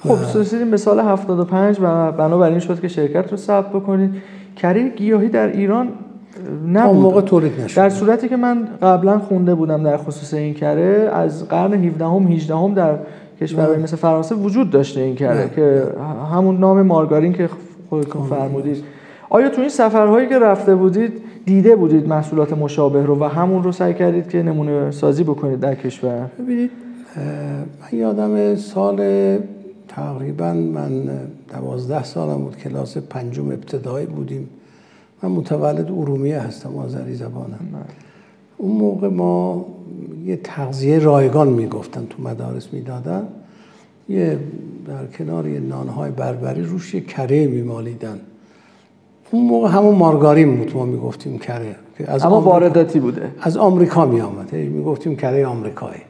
خب 0.00 0.24
سوسیدیم 0.24 0.70
به 0.70 0.76
سال 0.76 1.00
75 1.00 1.76
و 1.80 2.12
بنابراین 2.12 2.58
شد 2.58 2.80
که 2.80 2.88
شرکت 2.88 3.30
رو 3.30 3.36
ثبت 3.36 3.68
بکنید. 3.68 4.22
کره 4.56 4.88
گیاهی 4.88 5.28
در 5.28 5.46
ایران 5.46 5.92
نبود. 6.66 6.96
موقع 6.96 7.20
تولید 7.20 7.60
نشد. 7.60 7.76
در 7.76 7.88
صورتی 7.88 8.28
که 8.28 8.36
من 8.36 8.68
قبلا 8.82 9.18
خونده 9.18 9.54
بودم 9.54 9.82
در 9.82 9.96
خصوص 9.96 10.34
این 10.34 10.54
کره 10.54 11.10
از 11.12 11.48
قرن 11.48 11.72
17 11.74 12.04
هم 12.04 12.26
18 12.26 12.56
هم 12.56 12.74
در 12.74 12.98
کشورهای 13.40 13.78
مثل 13.78 13.96
فرانسه 13.96 14.34
وجود 14.34 14.70
داشته 14.70 15.00
این 15.00 15.14
کره 15.14 15.50
که 15.56 15.82
همون 16.32 16.56
نام 16.56 16.82
مارگارین 16.82 17.32
که 17.32 17.48
خودتون 17.90 18.22
فرمودید. 18.22 18.84
آیا 19.30 19.48
تو 19.48 19.60
این 19.60 19.70
سفرهایی 19.70 20.28
که 20.28 20.38
رفته 20.38 20.74
بودید 20.74 21.12
دیده 21.46 21.76
بودید 21.76 22.08
محصولات 22.08 22.52
مشابه 22.52 23.02
رو 23.02 23.18
و 23.20 23.24
همون 23.24 23.62
رو 23.62 23.72
سعی 23.72 23.94
کردید 23.94 24.28
که 24.28 24.42
نمونه 24.42 24.90
سازی 24.90 25.24
بکنید 25.24 25.60
در 25.60 25.74
کشور؟ 25.74 26.26
ببینید 26.38 26.70
من 27.92 27.98
یادم 27.98 28.54
سال 28.54 29.38
تقریبا 29.88 30.52
من 30.52 30.90
دوازده 31.52 32.04
سالم 32.04 32.38
بود 32.38 32.56
کلاس 32.56 32.96
پنجم 32.96 33.46
ابتدایی 33.46 34.06
بودیم. 34.06 34.48
من 35.22 35.28
متولد 35.28 35.90
ارومیه 35.90 36.40
هستم 36.40 36.76
آذری 36.76 37.14
زبانم. 37.14 37.58
اون 38.56 38.76
موقع 38.76 39.08
ما 39.08 39.66
یه 40.26 40.36
تغذیه 40.36 40.98
رایگان 40.98 41.48
می‌گفتن 41.48 42.06
تو 42.10 42.22
مدارس 42.22 42.72
می‌دادن. 42.72 43.28
یه 44.08 44.38
در 44.86 45.06
کنار 45.06 45.48
یه 45.48 45.60
نانهای 45.60 46.10
بربری 46.10 46.62
روش 46.62 46.94
یه 46.94 47.00
کره 47.00 47.46
میمالیدن. 47.46 48.20
اون 49.30 49.46
موقع 49.46 49.68
همون 49.68 49.94
مارگارین 49.94 50.56
بود 50.56 50.76
ما 50.76 50.84
می‌گفتیم 50.84 51.38
کره. 51.38 51.76
از 52.06 52.24
اما 52.24 52.40
وارداتی 52.40 53.00
بوده. 53.00 53.30
از 53.40 53.56
آمریکا 53.56 54.06
می 54.06 54.20
آمد 54.20 54.52
می‌گفتیم 54.52 55.16
کره 55.16 55.46
آمریکایی. 55.46 56.00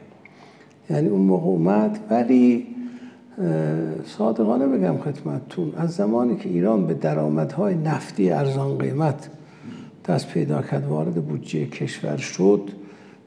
یعنی 0.89 1.07
اون 1.07 1.21
موقع 1.21 1.45
اومد 1.45 1.99
ولی 2.09 2.67
صادقانه 4.05 4.67
بگم 4.67 4.97
خدمتتون 4.97 5.73
از 5.77 5.91
زمانی 5.91 6.35
که 6.35 6.49
ایران 6.49 6.87
به 6.87 6.93
درآمدهای 6.93 7.75
نفتی 7.75 8.31
ارزان 8.31 8.77
قیمت 8.77 9.29
دست 10.05 10.27
پیدا 10.27 10.61
کرد 10.61 10.87
وارد 10.87 11.13
بودجه 11.13 11.65
کشور 11.65 12.17
شد 12.17 12.61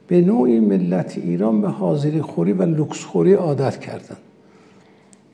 به 0.07 0.21
نوعی 0.21 0.61
ملت 0.61 1.19
ایران 1.19 1.61
به 1.61 1.69
حاضری 1.69 2.23
خوری 2.23 2.53
و 2.53 2.63
لوکس 2.63 3.05
خوری 3.05 3.33
عادت 3.33 3.81
کردن 3.81 4.17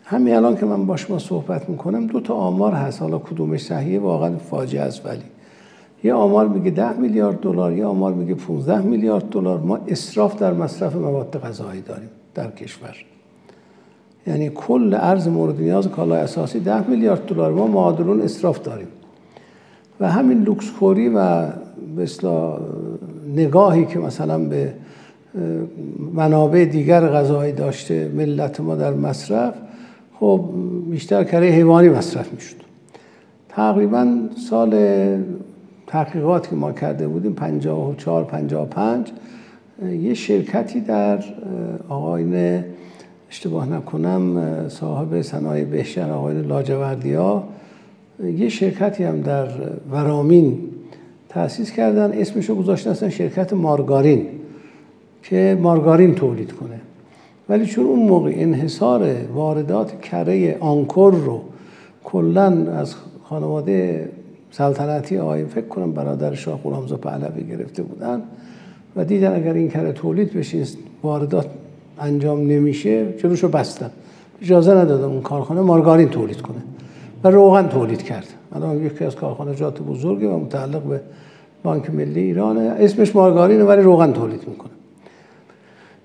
همین 0.04 0.35
الان 0.35 0.56
که 0.56 0.66
من 0.66 0.87
با 0.87 0.97
شما 0.97 1.18
صحبت 1.18 1.68
می‌کنم 1.68 2.06
دو 2.06 2.20
تا 2.20 2.35
آمار 2.35 2.73
هست 2.73 3.02
حالا 3.02 3.18
کدومش 3.18 3.64
صحیحه 3.64 3.99
واقعا 3.99 4.37
فاجعه 4.37 4.82
است 4.82 5.06
ولی 5.06 5.25
یه 6.04 6.14
آمار 6.14 6.49
میگه 6.49 6.70
10 6.70 6.92
میلیارد 6.92 7.40
دلار 7.40 7.73
یه 7.73 7.85
آمار 7.85 8.12
میگه 8.12 8.35
15 8.35 8.80
میلیارد 8.80 9.28
دلار. 9.28 9.58
ما 9.58 9.76
اسراف 9.76 10.38
در 10.38 10.52
مصرف 10.52 10.97
مواد 10.97 11.40
غذایی 11.40 11.80
داریم 11.80 12.11
در 12.35 12.50
کشور. 12.50 12.97
یعنی 14.26 14.50
کل 14.54 14.96
ارز 15.00 15.28
مورد 15.28 15.60
نیاز 15.60 15.88
کالای 15.88 16.20
اساسی 16.20 16.60
10 16.60 16.90
میلیارد 16.90 17.26
دلار. 17.26 17.52
ما 17.52 17.66
معادلون 17.66 18.20
اسراف 18.20 18.62
داریم. 18.62 18.88
و 20.00 20.10
همین 20.10 20.42
لوکس 20.42 20.70
خوری 20.70 21.08
و 21.08 21.46
مثلا 21.96 22.58
نگاهی 23.37 23.84
که 23.84 23.98
مثلا 23.98 24.38
به 24.38 24.72
منابع 26.14 26.64
دیگر 26.64 27.00
غذایی 27.00 27.52
داشته 27.52 28.10
ملت 28.16 28.60
ما 28.60 28.75
در 28.75 28.94
مصرف 28.94 29.54
خب 30.20 30.44
بیشتر 30.90 31.25
کره 31.25 31.46
حیوانی 31.46 31.88
مصرف 31.88 32.32
می‌شد. 32.32 32.56
تقریبا 33.48 34.18
سال 34.50 34.75
تحقیقات 35.87 36.48
که 36.48 36.56
ما 36.56 36.72
کرده 36.72 37.08
بودیم 37.08 37.32
54 37.32 38.25
55 38.25 39.12
یه 40.02 40.14
شرکتی 40.14 40.80
در 40.80 41.25
آقاین 41.88 42.64
اشتباه 43.30 43.73
نکنم 43.73 44.68
صاحب 44.68 45.23
صنایع 45.23 45.64
بهشهر 45.64 46.11
آقای 46.11 46.42
لاجوردیا 46.42 47.42
یه 48.25 48.49
شرکتی 48.49 49.04
هم 49.04 49.20
در 49.20 49.49
ورامین 49.90 50.58
تأسیس 51.28 51.73
کردن. 51.73 52.12
اسمشو 52.12 52.54
گذاشتن 52.54 52.90
اصلا 52.90 53.11
شرکت 53.11 53.52
مارگارین 53.52 54.26
که 55.23 55.58
مارگارین 55.61 56.14
تولید 56.14 56.52
کنه. 56.52 56.80
ولی 57.49 57.66
چون 57.66 57.85
اون 57.85 58.08
موقع 58.08 58.32
انحصار 58.35 59.14
واردات 59.35 60.00
کره 60.00 60.56
آنکور 60.61 61.14
رو 61.14 61.42
کلا 62.04 62.73
از 62.73 62.94
خانواده 63.25 64.08
سلطنتی 64.50 65.18
آقای 65.18 65.44
فکر 65.44 65.66
کنم 65.66 65.92
برادر 65.92 66.35
شاه 66.35 66.61
غلامزا 66.64 66.97
پهلوی 66.97 67.44
گرفته 67.44 67.82
بودن 67.82 68.23
و 68.97 69.04
دیدن 69.04 69.37
اگر 69.37 69.52
این 69.52 69.68
کره 69.68 69.92
تولید 69.92 70.32
بشه 70.32 70.64
واردات 71.02 71.47
انجام 72.00 72.40
نمیشه 72.40 73.12
جلوشو 73.12 73.49
بستن 73.49 73.90
اجازه 74.43 74.75
ندادن 74.75 75.05
اون 75.05 75.23
کارخانه 75.23 75.61
مارگارین 75.61 76.09
تولید 76.09 76.40
کنه. 76.40 76.59
و 77.25 77.28
روغن 77.28 77.69
تولید 77.69 78.02
کرد 78.02 78.26
الان 78.52 78.85
یکی 78.87 79.05
از 79.05 79.17
کارخانجات 79.17 79.81
بزرگه 79.81 80.28
و 80.28 80.38
متعلق 80.38 80.83
به 80.83 81.00
بانک 81.62 81.90
ملی 81.90 82.21
ایرانه. 82.21 82.61
اسمش 82.61 83.17
مارگارینه 83.17 83.64
ولی 83.64 83.83
روغن 83.83 84.12
تولید 84.12 84.49
می‌کنه. 84.49 84.71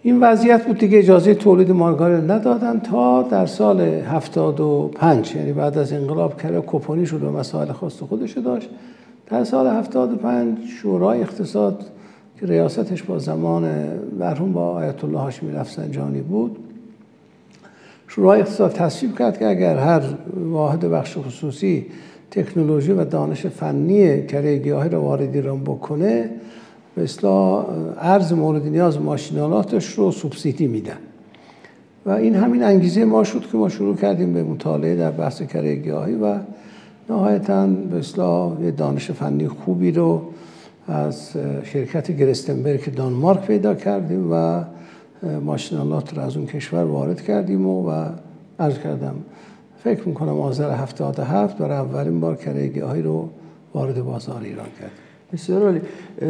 این 0.02 0.20
وضعیت 0.20 0.66
بود 0.66 0.78
دیگه 0.78 0.98
اجازه 0.98 1.36
تولید 1.36 1.72
مارگارین 1.72 2.32
ندادن 2.32 2.80
تا 2.80 3.24
در 3.24 3.46
سال 3.46 3.82
75 3.82 5.36
یعنی 5.36 5.54
بعد 5.54 5.78
از 5.78 5.94
انقلاب 5.94 6.42
کره 6.42 6.64
کپونی 6.68 7.06
شد 7.06 7.24
و 7.24 7.32
مسائل 7.32 7.72
خاص 7.72 8.00
خودش 8.00 8.38
داشت. 8.38 8.70
در 9.30 9.44
سال 9.44 9.68
75 9.68 10.58
شورای 10.82 11.22
اقتصاد 11.22 11.86
که 12.40 12.46
ریاستش 12.46 13.04
با 13.04 13.20
زمان 13.20 13.70
مرحوم 14.20 14.54
با 14.54 14.72
آیت 14.72 15.04
الله 15.04 15.20
هاشمی 15.20 15.52
رفسنجانی 15.52 16.22
بود 16.22 16.58
شورای 18.08 18.42
اقتصاد 18.42 18.72
تصویب 18.72 19.18
کرد 19.18 19.40
که 19.40 19.48
اگر 19.48 19.78
هر 19.78 20.02
واحد 20.36 20.80
بخش 20.80 21.18
خصوصی 21.18 21.86
تکنولوژی 22.32 22.92
و 22.92 23.06
دانش 23.06 23.46
فنی 23.46 24.26
کره 24.26 24.58
گیاهی 24.58 24.90
رو 24.90 25.00
وارد 25.00 25.36
ایران 25.36 25.64
بکنه 25.64 26.30
اصلاح 26.98 27.66
ارز 27.98 28.34
مورد 28.34 28.68
نیاز 28.68 29.02
ماشینالاتش 29.02 29.86
رو 29.86 30.12
سوبسیدی 30.12 30.68
میدن. 30.68 30.98
و 32.06 32.10
این 32.10 32.36
همین 32.36 32.64
انگیزه 32.64 33.06
ما 33.06 33.24
شد 33.24 33.46
که 33.52 33.58
ما 33.58 33.70
شروع 33.70 33.96
کردیم 33.96 34.34
به 34.34 34.44
مطالعه 34.44 34.96
در 34.96 35.12
بحث 35.12 35.42
کره 35.42 35.76
گیاهی 35.76 36.16
و 36.16 36.36
نهایتا 37.10 37.68
به 37.68 37.98
اصلاح 37.98 38.62
یه 38.62 38.72
دانش 38.72 39.12
فنی 39.12 39.48
خوبی 39.48 39.92
رو 39.92 40.22
از 40.88 41.38
شرکت 41.64 42.12
گرستنبرگ 42.12 42.96
دانمارک 42.96 43.48
پیدا 43.48 43.76
کردیم 43.76 44.32
و 44.32 44.64
ماشینالات 45.42 46.18
رو 46.18 46.22
از 46.22 46.38
اون 46.38 46.46
کشور 46.46 46.84
وارد 46.84 47.22
کردیم 47.22 47.68
و, 47.68 47.90
و 47.90 48.10
عرض 48.60 48.80
کردم 48.80 49.16
فکر 49.84 50.08
می‌کنم 50.08 50.40
آذر 50.40 50.72
77 50.72 51.58
برای 51.58 51.78
اولین 51.78 52.20
بار 52.20 52.36
کره 52.36 52.68
گیاهی 52.68 53.02
رو 53.02 53.30
وارد 53.74 54.04
بازار 54.04 54.42
ایران 54.44 54.66
کردیم. 54.80 54.98
بسیار 55.34 55.64
عالی. 55.64 55.82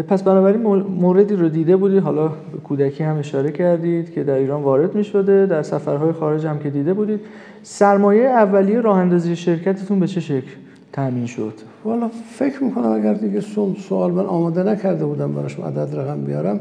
پس 0.08 0.24
بنابراین 0.24 0.62
موردی 0.82 1.36
رو 1.36 1.50
دیده 1.50 1.78
بودید. 1.78 2.04
حالا 2.04 2.32
کودکی 2.64 3.04
هم 3.04 3.18
اشاره 3.18 3.52
کردید 3.52 4.12
که 4.12 4.24
در 4.24 4.34
ایران 4.34 4.64
وارد 4.64 4.96
می 4.96 5.04
شده 5.04 5.46
در 5.46 5.64
سفرهای 5.64 6.12
خارج 6.12 6.46
هم 6.46 6.60
که 6.60 6.70
دیده 6.70 6.94
بودید. 6.94 7.20
سرمایه 7.64 8.24
اولیه 8.24 8.82
راه 8.82 8.98
اندازی 8.98 9.36
شرکتتون 9.36 10.00
به 10.00 10.08
چه 10.08 10.20
شکل؟ 10.20 10.52
تامین 10.94 11.26
شد. 11.26 11.54
والا 11.86 12.10
فکر 12.32 12.64
می‌کنم 12.64 12.92
اگر 12.92 13.14
دیگه 13.14 13.42
سوال 13.90 14.12
من 14.12 14.26
آماده 14.26 14.64
نکرده 14.64 15.06
بودم 15.06 15.34
براش 15.34 15.60
عدد 15.60 15.96
رقم 15.96 16.22
بیارم 16.22 16.60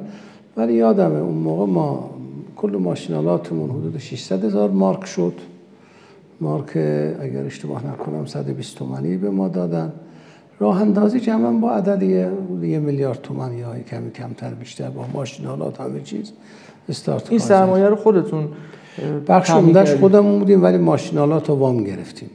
ولی 0.57 0.75
یادمه 0.75 1.18
اون 1.18 1.35
موقع 1.35 1.66
ما 1.66 2.11
کل 2.57 2.77
ماشینالاتمون 2.77 3.71
حدود 3.71 3.99
600 3.99 4.45
هزار 4.45 4.71
مارک 4.71 5.05
شد. 5.05 5.35
مارک 6.40 6.77
اگر 7.21 7.45
اشتباه 7.47 7.87
نکنم 7.87 8.27
120 8.27 8.79
تومانی 8.79 9.16
به 9.16 9.31
ما 9.31 9.49
دادن. 9.49 9.92
راه 10.61 10.81
اندازی 10.81 11.21
جمعا 11.21 11.53
با 11.53 11.71
عدد 11.71 12.03
یه 12.03 12.79
میلیارد 12.79 13.21
تومن 13.23 13.53
یا 13.59 13.79
کمی 13.90 14.11
کمتر 14.11 14.55
بیشتر 14.55 14.90
با 14.90 15.05
ماشینالات 15.14 15.81
همه 15.81 16.01
چیز 16.01 16.33
استارت 16.88 17.31
این 17.31 17.38
سرمایه 17.38 17.87
رو 17.87 17.97
خودتون 17.97 18.49
بخش 19.29 19.51
عمدهش 19.51 19.95
خودمون 19.95 20.38
بودیم 20.38 20.62
ولی 20.62 20.79
ماشینالات 20.79 21.49
رو 21.49 21.55
وام 21.55 21.85
گرفتیم. 21.85 22.31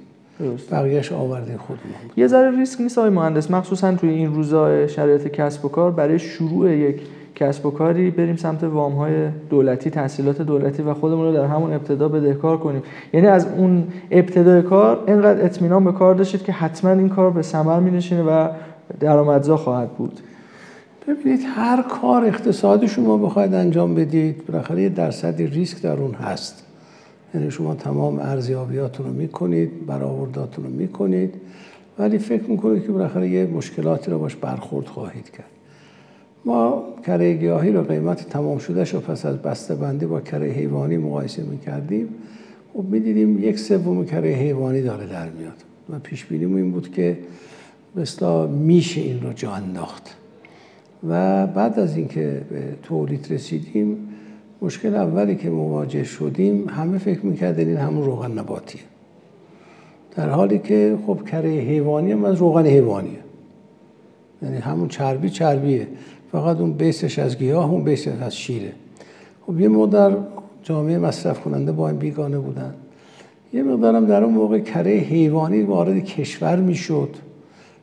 بقیهش 0.71 1.11
آورده 1.11 1.57
خودمون 1.57 1.93
یه 2.17 2.27
ذره 2.27 2.57
ریسک 2.57 2.81
نیست 2.81 2.97
آقای 2.97 3.09
مهندس. 3.09 3.51
مخصوصا 3.51 3.95
توی 3.95 4.09
این 4.09 4.35
روزا 4.35 4.87
شرایط 4.87 5.27
کسب 5.27 5.65
و 5.65 5.69
کار 5.69 5.91
برای 5.91 6.19
شروع 6.19 6.75
یک 6.75 7.01
کسب 7.35 7.65
و 7.65 7.71
کاری 7.71 8.11
بریم 8.11 8.35
سمت 8.35 8.63
وام 8.63 8.93
های 8.93 9.13
دولتی 9.49 9.89
تحصیلات 9.89 10.41
دولتی 10.41 10.83
و 10.83 10.93
خودمون 10.93 11.25
رو 11.25 11.33
در 11.33 11.45
همون 11.45 11.73
ابتدا 11.73 12.07
بدهکار 12.07 12.57
کنیم. 12.57 12.83
یعنی 13.13 13.27
از 13.27 13.47
اون 13.57 13.87
ابتدای 14.11 14.61
کار 14.61 15.03
اینقدر 15.07 15.45
اطمینان 15.45 15.83
به 15.83 15.91
کار 15.91 16.15
داشتید 16.15 16.43
که 16.43 16.51
حتما 16.51 16.91
این 16.91 17.09
کار 17.09 17.31
به 17.31 17.41
ثمر 17.41 17.79
نشینه 17.79 18.23
و 18.23 18.49
درآمدزا 18.99 19.57
خواهد 19.57 19.89
بود. 19.89 20.19
ببینید 21.07 21.39
هر 21.55 21.81
کار 21.81 22.25
اقتصادی 22.25 22.87
شما 22.87 23.17
بخواید 23.17 23.53
انجام 23.53 23.95
بدید 23.95 24.45
بالاخره 24.45 24.81
یه 24.81 24.89
درصدی 24.89 25.47
ریسک 25.47 25.81
در 25.81 25.99
اون 25.99 26.13
هست. 26.13 26.66
یعنی 27.33 27.51
شما 27.51 27.75
تمام 27.75 28.19
ارزیابیاتون 28.19 29.05
رو 29.05 29.13
می‌کنید 29.13 29.85
برآورداتون 29.85 30.65
رو 30.65 30.71
می‌کنید 30.71 31.33
ولی 31.99 32.17
فکر 32.17 32.43
می‌کنید 32.43 32.85
که 32.85 32.91
بالاخره 32.91 33.29
یه 33.29 33.45
مشکلاتی 33.45 34.11
رو 34.11 34.19
باش 34.19 34.35
برخورد 34.35 34.87
خواهید 34.87 35.29
کرد. 35.29 35.49
ما 36.45 36.83
کره 37.05 37.33
گیاهی 37.33 37.71
رو 37.71 37.83
قیمت 37.83 38.29
تمام 38.29 38.57
شده 38.57 38.83
رو 38.83 38.99
پس 38.99 39.25
از 39.25 39.37
بسته 39.37 39.75
بندی 39.75 40.05
با 40.05 40.21
کره 40.21 40.47
حیوانی 40.47 40.97
مقایسه 40.97 41.43
می‌کردیم. 41.43 42.05
و 42.05 42.81
خب 42.81 42.83
می‌دیدیم 42.83 43.43
یک 43.43 43.59
سوم 43.59 44.05
کره 44.05 44.29
حیوانی 44.29 44.81
داره 44.81 45.07
در 45.07 45.29
میاد 45.29 45.63
و 45.89 45.99
پیش 45.99 46.25
بینیم 46.25 46.55
این 46.55 46.71
بود 46.71 46.91
که 46.91 47.17
مثلا 47.95 48.47
میشه 48.47 49.01
این 49.01 49.21
رو 49.21 49.33
جا 49.33 49.51
انداخت. 49.51 50.15
و 51.09 51.47
بعد 51.47 51.79
از 51.79 51.97
اینکه 51.97 52.41
به 52.49 52.63
تولید 52.83 53.27
رسیدیم 53.29 53.97
مشکل 54.61 54.95
اولی 54.95 55.35
که 55.35 55.49
مواجه 55.49 56.03
شدیم 56.03 56.69
همه 56.69 56.97
فکر 56.97 57.25
می‌کردن 57.25 57.67
این 57.67 57.77
همون 57.77 58.05
روغن 58.05 58.31
نباتیه. 58.31 58.81
در 60.15 60.29
حالی 60.29 60.59
که 60.59 60.97
خب 61.07 61.19
کره 61.25 61.49
حیوانی 61.49 62.11
هم 62.11 62.25
از 62.25 62.35
روغن 62.35 62.65
حیوانیه. 62.65 63.19
یعنی 64.41 64.57
همون 64.57 64.87
چربی 64.87 65.29
چربیه. 65.29 65.87
فقط 66.31 66.57
اون 66.57 66.73
بیسش 66.73 67.19
از 67.19 67.37
گیاه 67.37 67.71
اون 67.71 67.83
بیسش 67.83 68.21
از 68.21 68.35
شیره. 68.35 68.71
خب 69.47 69.59
یه 69.59 69.67
مقدار 69.67 70.27
جامعه 70.63 70.97
مصرف 70.97 71.39
کننده 71.39 71.71
با 71.71 71.89
این 71.89 71.97
بیگانه 71.97 72.37
بودن. 72.37 72.73
یه 73.53 73.63
مقدارم 73.63 74.05
در 74.05 74.23
اون 74.23 74.33
موقع 74.33 74.59
کره 74.59 74.91
حیوانی 74.91 75.61
وارد 75.61 76.03
کشور 76.03 76.55
می‌شد. 76.55 77.09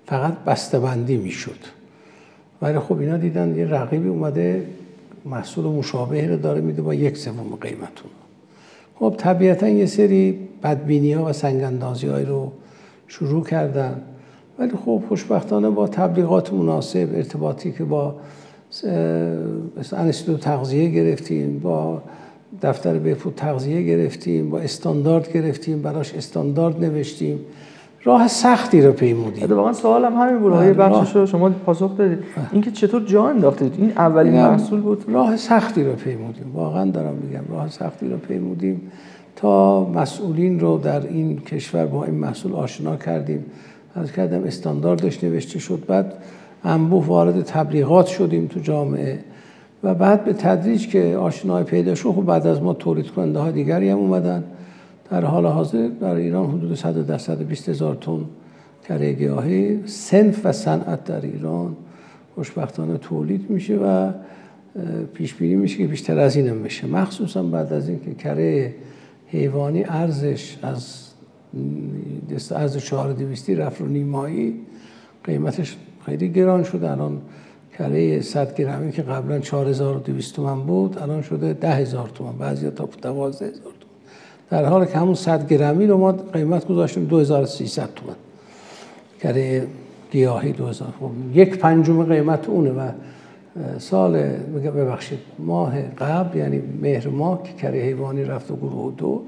فقط 0.07 0.35
بسته‌بندی 0.47 1.17
می‌شد. 1.17 1.59
ولی 2.63 2.79
خب 2.79 2.99
اینا 2.99 3.17
دیدن 3.17 3.57
یه 3.57 3.67
رقیبی 3.67 4.09
اومده 4.09 4.67
محصول 5.25 5.65
مشابه 5.65 6.29
رو 6.29 6.37
داره 6.37 6.61
میده 6.61 6.83
با 6.83 6.95
یک 6.95 7.17
سوم 7.17 7.59
قیمتون. 7.61 8.11
خب 8.99 9.15
طبیعتا 9.19 9.69
یه 9.69 9.87
سری 9.87 10.39
بدبینی 10.63 11.13
ها 11.13 11.25
و 11.25 11.33
سنگندازی 11.33 12.07
های 12.07 12.25
رو 12.25 12.53
شروع 13.09 13.45
کردن. 13.45 14.03
ولی 14.59 14.73
خب 14.85 15.03
خوشبختانه 15.09 15.71
با 15.71 15.89
تبلیغات 15.89 16.53
مناسب 16.53 17.09
ارتباطی 17.15 17.73
که 17.73 17.85
با 17.85 18.15
انستیتو 19.93 20.37
تغذیه 20.37 20.89
گرفتیم 20.89 21.59
با 21.59 22.03
دفتر 22.63 22.99
بهبود 22.99 23.35
تغذیه 23.35 23.83
گرفتیم 23.83 24.51
با 24.51 24.59
استاندارد 24.59 25.33
گرفتیم 25.33 25.83
براش 25.83 26.15
استاندارد 26.15 26.85
نوشتیم. 26.85 27.41
راه 28.05 28.29
سختی 28.29 28.83
رو 28.83 28.93
پیمودیم 28.93 29.53
واقعا 29.53 29.73
سوالم 29.73 30.21
همین 30.21 30.39
بود. 30.39 30.53
آقای 30.53 30.73
بله، 30.73 30.89
بخشش 30.89 31.17
رو 31.17 31.27
شما 31.27 31.49
پاسخ 31.51 31.97
دادید. 31.97 32.19
اینکه 32.53 32.71
چطور 32.71 33.03
جا 33.03 33.29
انداختید؟ 33.29 33.75
این 33.79 33.91
اولین 33.91 34.35
محصول 34.35 34.81
بود؟ 34.81 35.05
راه 35.09 35.37
سختی 35.37 35.85
رو 35.85 35.93
پیمودیم. 35.93 36.53
واقعا 36.55 36.91
دارم 36.91 37.15
میگم 37.15 37.45
راه 37.51 37.69
سختی 37.69 38.09
رو 38.09 38.17
پیمودیم 38.17 38.81
تا 39.37 39.85
مسئولین 39.85 40.61
رو 40.61 40.79
در 40.79 41.07
این 41.07 41.39
کشور 41.39 41.87
با 41.87 42.05
این 42.05 42.15
محصول 42.15 42.53
آشنا 42.53 42.97
کردیم. 42.97 43.45
از 43.95 44.13
کردم 44.13 44.45
استانداردش 44.45 45.25
نوشته 45.25 45.59
شد. 45.59 45.83
بعد 45.87 46.15
انبوه 46.65 47.07
وارد 47.07 47.43
تبلیغات 47.43 48.07
شدیم 48.07 48.47
تو 48.47 48.61
جامعه. 48.61 49.19
و 49.85 49.95
بعد 49.95 50.25
به 50.25 50.33
تدریج 50.33 50.89
که 50.89 51.17
آشنای 51.17 51.65
پیدا 51.65 51.95
شد 51.95 52.11
خب 52.11 52.25
بعد 52.25 52.47
از 52.47 52.63
ما 52.63 52.75
تولید 52.75 53.11
کننده 53.11 53.39
ها 53.39 53.51
دیگری 53.51 53.89
هم 53.89 53.99
اومدن. 53.99 54.45
در 55.11 55.25
حال 55.25 55.47
حاضر 55.47 55.89
در 55.89 56.15
ایران 56.15 56.51
حدود 56.51 56.75
100 56.75 57.17
120 57.17 57.69
هزار 57.69 57.95
تن 57.95 58.25
کره 58.89 59.13
گیاهی 59.13 59.87
سنف 59.87 60.41
و 60.47 60.53
صنعت 60.53 61.05
در 61.05 61.21
ایران 61.21 61.77
خوشبختانه 62.35 62.99
تولید 62.99 63.51
میشه 63.51 63.77
و 63.77 64.13
پیش 65.15 65.35
بینی 65.35 65.55
میشه 65.55 65.77
که 65.77 65.87
بیشتر 65.87 66.19
از 66.19 66.37
اینم 66.37 66.63
بشه. 66.63 66.87
مخصوصا 66.87 67.43
بعد 67.43 67.73
از 67.73 67.89
اینکه 67.89 68.15
کره 68.15 68.75
حیوانی 69.27 69.85
ارزش 69.85 70.59
از 70.63 71.05
از 72.55 72.79
چهار 72.79 73.13
دویستی 73.13 73.55
رفت 73.55 73.81
رو 73.81 73.87
نیمایی 73.87 74.61
قیمتش 75.25 75.77
خیلی 76.07 76.29
گران 76.29 76.65
شد 76.65 76.85
الان 76.85 77.21
کره 77.79 78.21
100 78.21 78.55
گرمی 78.55 78.93
که 78.93 79.03
قبلا 79.03 79.39
4200 79.39 80.37
تومن 80.37 80.61
بود 80.61 80.99
الان 80.99 81.23
شده 81.23 81.53
10000 81.53 82.09
تومن. 82.09 82.39
بعضی 82.39 82.71
تا 82.71 82.89
12000 83.03 83.51
تومن 83.53 83.74
در 84.55 84.65
حالی 84.65 84.87
که 84.87 84.99
همون 84.99 85.15
100 85.15 85.49
گرمی 85.49 85.87
رو 85.87 85.99
ما 85.99 86.13
قیمت 86.13 86.67
گذاشتیم 86.67 87.05
2300 87.05 87.89
تومن. 87.97 88.15
کره 89.21 89.67
گیاهی 90.11 90.53
2000 90.53 90.89
خب 91.01 91.11
یک 91.35 91.59
پنجم 91.59 92.05
قیمت 92.05 92.49
اونه 92.49 92.71
و 92.71 92.89
سال 93.79 94.13
ببخشید 94.77 95.19
ماه 95.39 95.83
قبل 95.83 96.39
یعنی 96.39 96.63
مهر 96.83 97.09
ماه 97.09 97.43
که 97.43 97.53
کره 97.53 97.79
حیوانی 97.79 98.25
رفت 98.25 98.51
و 98.51 98.57
گروه 98.57 98.93
دو. 98.97 99.23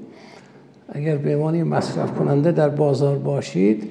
اگر 0.89 1.17
به 1.17 1.35
عنوان 1.35 1.63
مصرف 1.63 2.11
کننده 2.11 2.51
در 2.51 2.69
بازار 2.69 3.17
باشید 3.17 3.89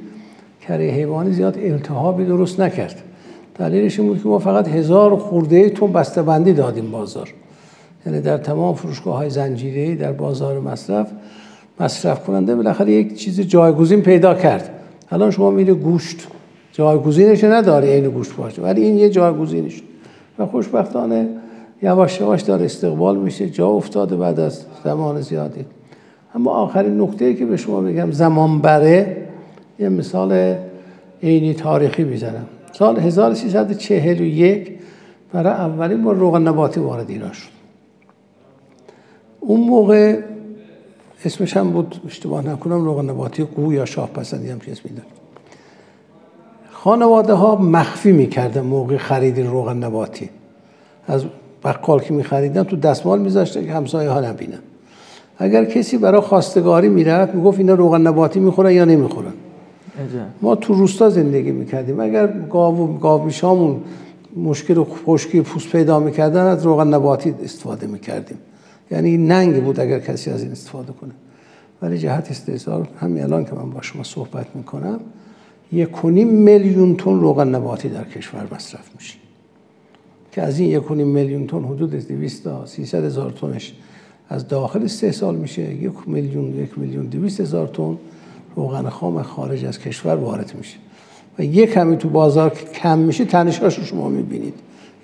کره 0.61 0.85
حیوانی 0.85 1.33
زیاد 1.33 1.59
التهابی 1.59 2.25
درست 2.25 2.61
نکرد. 2.61 3.03
دلیلش 3.59 4.01
این 4.01 4.09
بود 4.09 4.23
که 4.23 4.29
ما 4.29 4.39
فقط 4.39 4.69
هزار 4.69 5.17
خورده 5.17 5.71
تون 5.71 5.93
بسته 5.93 6.23
بندی 6.23 6.53
دادیم 6.53 6.91
بازار. 6.91 7.29
یعنی 8.07 8.21
در 8.21 8.39
تمام 8.39 8.75
فروشگاه 8.75 9.17
های 9.17 9.31
زنجیره 9.31 9.95
در 9.95 10.13
بازار 10.13 10.61
مصرف 10.61 11.07
مصرف 11.81 12.25
کننده 12.25 12.57
بالاخره 12.57 12.93
یک 12.93 13.15
چیز 13.15 13.41
جایگزین 13.41 14.03
پیدا 14.03 14.35
کرد. 14.35 14.71
الان 15.11 15.31
شما 15.31 15.51
میره 15.51 15.75
گوشت 15.75 16.27
جایگزینش 16.73 17.45
نداره 17.45 17.89
این 17.89 18.09
گوشت 18.09 18.37
باشه 18.37 18.63
ولی 18.63 18.83
این 18.83 18.99
یه 18.99 19.11
جایگزینش. 19.11 19.83
و 20.39 20.47
خوشبختانه 20.47 21.29
یواش 21.83 22.21
یواش 22.21 22.43
داره 22.43 22.65
استقبال 22.65 23.19
میشه 23.19 23.51
جا 23.51 23.69
افتاده 23.69 24.17
بعد 24.17 24.41
از 24.41 24.65
زمان 24.85 25.21
زیادی. 25.21 25.65
اما 26.35 26.51
آخرین 26.51 27.01
نکته 27.01 27.35
که 27.35 27.47
به 27.47 27.57
شما 27.57 27.81
بگم 27.81 28.11
زمان 28.11 28.59
بره 28.59 29.17
یه 29.79 29.89
مثال 29.89 30.55
عینی 31.23 31.55
تاریخی 31.55 32.05
می‌زنم. 32.05 32.47
سال 32.73 32.99
1341 32.99 34.73
برای 35.33 35.53
اولین 35.53 36.05
بار 36.05 36.15
روغن 36.15 36.49
نباتی 36.49 36.81
وارد 36.81 37.11
ایران 37.11 37.33
شد. 37.33 37.56
اون 39.47 39.61
موقع 39.61 40.19
اسمش 41.25 41.57
هم 41.57 41.71
بود 41.71 42.01
اشتباه 42.07 42.47
نکنم 42.47 42.85
روغن 42.85 43.11
نباتی 43.11 43.45
قو 43.45 43.73
یا 43.73 43.85
شاه 43.85 44.11
پسندی 44.11 44.49
هم 44.49 44.57
اسمی 44.57 44.91
دارد 44.91 45.07
خانواده 46.73 47.33
ها 47.33 47.57
مخفی 47.57 48.13
می‌کردن 48.13 48.61
موقع 48.61 48.97
خرید 48.97 49.41
روغن 49.41 49.77
نباتی. 49.77 50.31
از 51.09 51.25
بقال 51.65 52.01
که 52.01 52.15
میخریدن 52.15 52.63
تو 52.63 52.77
دستمال 52.77 53.19
میذاشتن 53.19 53.67
که 53.67 53.73
همسایه 53.73 54.11
ها 54.11 54.21
نبینن. 54.21 54.59
اگر 55.39 55.65
کسی 55.65 55.99
برای 55.99 56.21
خواستگاری 56.21 56.89
می‌رفت 56.89 57.35
می‌گفت 57.35 57.59
اینا 57.59 57.75
روغن 57.75 58.01
نباتی 58.01 58.41
می‌خورن 58.41 58.73
یا 58.73 58.85
نمی‌خورن. 58.85 59.33
ما 60.43 60.55
تو 60.55 60.75
روستا 60.75 61.11
زندگی 61.11 61.51
می‌کردیم. 61.51 62.01
اگر 62.01 62.27
گاو 62.27 62.99
گاو 62.99 63.25
میشامون 63.25 63.81
مشکل 64.37 64.85
خشکی 64.85 65.41
پوست 65.41 65.69
پیدا 65.69 65.99
می‌کردن 66.01 66.47
از 66.47 66.67
روغن 66.67 66.95
نباتی 66.95 67.35
استفاده 67.45 67.87
می‌کردیم. 67.87 68.39
یعنی 68.91 69.17
ننگ 69.17 69.65
بود 69.65 69.81
اگر 69.81 69.99
کسی 69.99 70.31
از 70.31 70.43
این 70.43 70.53
استفاده 70.53 70.93
کنه. 70.93 71.13
ولی 71.83 71.99
جهت 71.99 72.31
استحصال 72.31 72.87
همین 73.01 73.23
الان 73.23 73.45
که 73.45 73.53
من 73.55 73.71
با 73.71 73.83
شما 73.83 74.03
صحبت 74.03 74.47
می‌کنم 74.55 75.01
یک 75.73 76.05
میلیون 76.05 76.97
تن 76.97 77.21
روغن 77.21 77.55
نباتی 77.55 77.89
در 77.89 78.05
کشور 78.05 78.49
مصرف 78.55 78.91
میشه. 78.95 79.19
که 80.33 80.43
از 80.43 80.59
این 80.59 80.71
یک 80.71 80.91
میلیون 80.91 81.47
تن 81.47 81.65
حدود 81.65 81.91
200 81.91 82.45
تا 82.45 82.67
300 82.67 83.05
هزار 83.05 83.31
تنش 83.31 83.75
از 84.29 84.49
داخل 84.49 84.83
استحصال 84.83 85.37
میشه. 85.37 85.75
یک 85.75 85.93
میلیون 86.07 86.55
یک 86.55 86.79
میلیون 86.79 87.07
200 87.07 87.41
هزار 87.41 87.67
تن 87.67 87.99
روغن 88.57 88.89
خام 88.89 89.23
خارج 89.23 89.65
از 89.65 89.79
کشور 89.79 90.15
وارد 90.15 90.55
میشه. 90.59 90.77
و 91.39 91.45
یک 91.45 91.73
کمی 91.73 91.97
تو 91.97 92.09
بازار 92.09 92.51
کم 92.51 92.99
میشه 92.99 93.25
تنشاش 93.25 93.79
رو 93.79 93.85
شما 93.85 94.09
می‌بینید. 94.09 94.55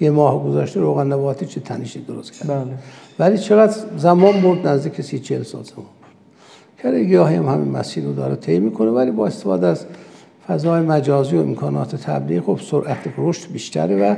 یه 0.01 0.11
ماه 0.11 0.45
گذشته 0.45 0.81
روغن 0.81 1.13
نباتی 1.13 1.47
چه 1.47 1.61
تنشی 1.61 2.01
درست 2.01 2.33
کرد؟ 2.33 2.49
بله. 2.49 2.79
ولی 3.19 3.39
چقدر 3.39 3.77
زمان 3.97 4.41
برد 4.41 4.67
نزدیک 4.67 5.01
سی 5.01 5.19
چل 5.19 5.43
سال 5.43 5.63
زمان 5.63 5.87
کره 6.79 7.05
گیاهی 7.05 7.37
هم 7.37 7.47
همین 7.47 7.71
مسیر 7.71 8.05
رو 8.05 8.13
داره 8.13 8.37
طی 8.37 8.59
می‌کنه 8.59 8.91
ولی 8.91 9.11
با 9.11 9.27
استفاده 9.27 9.67
از 9.67 9.87
فضای 10.49 10.81
مجازی 10.81 11.37
و 11.37 11.41
امکانات 11.41 11.97
تبلیغ 11.97 12.45
خب 12.45 12.59
سرعت 12.63 12.99
رشد 13.19 13.53
بیشتره 13.53 13.97
و 13.97 14.17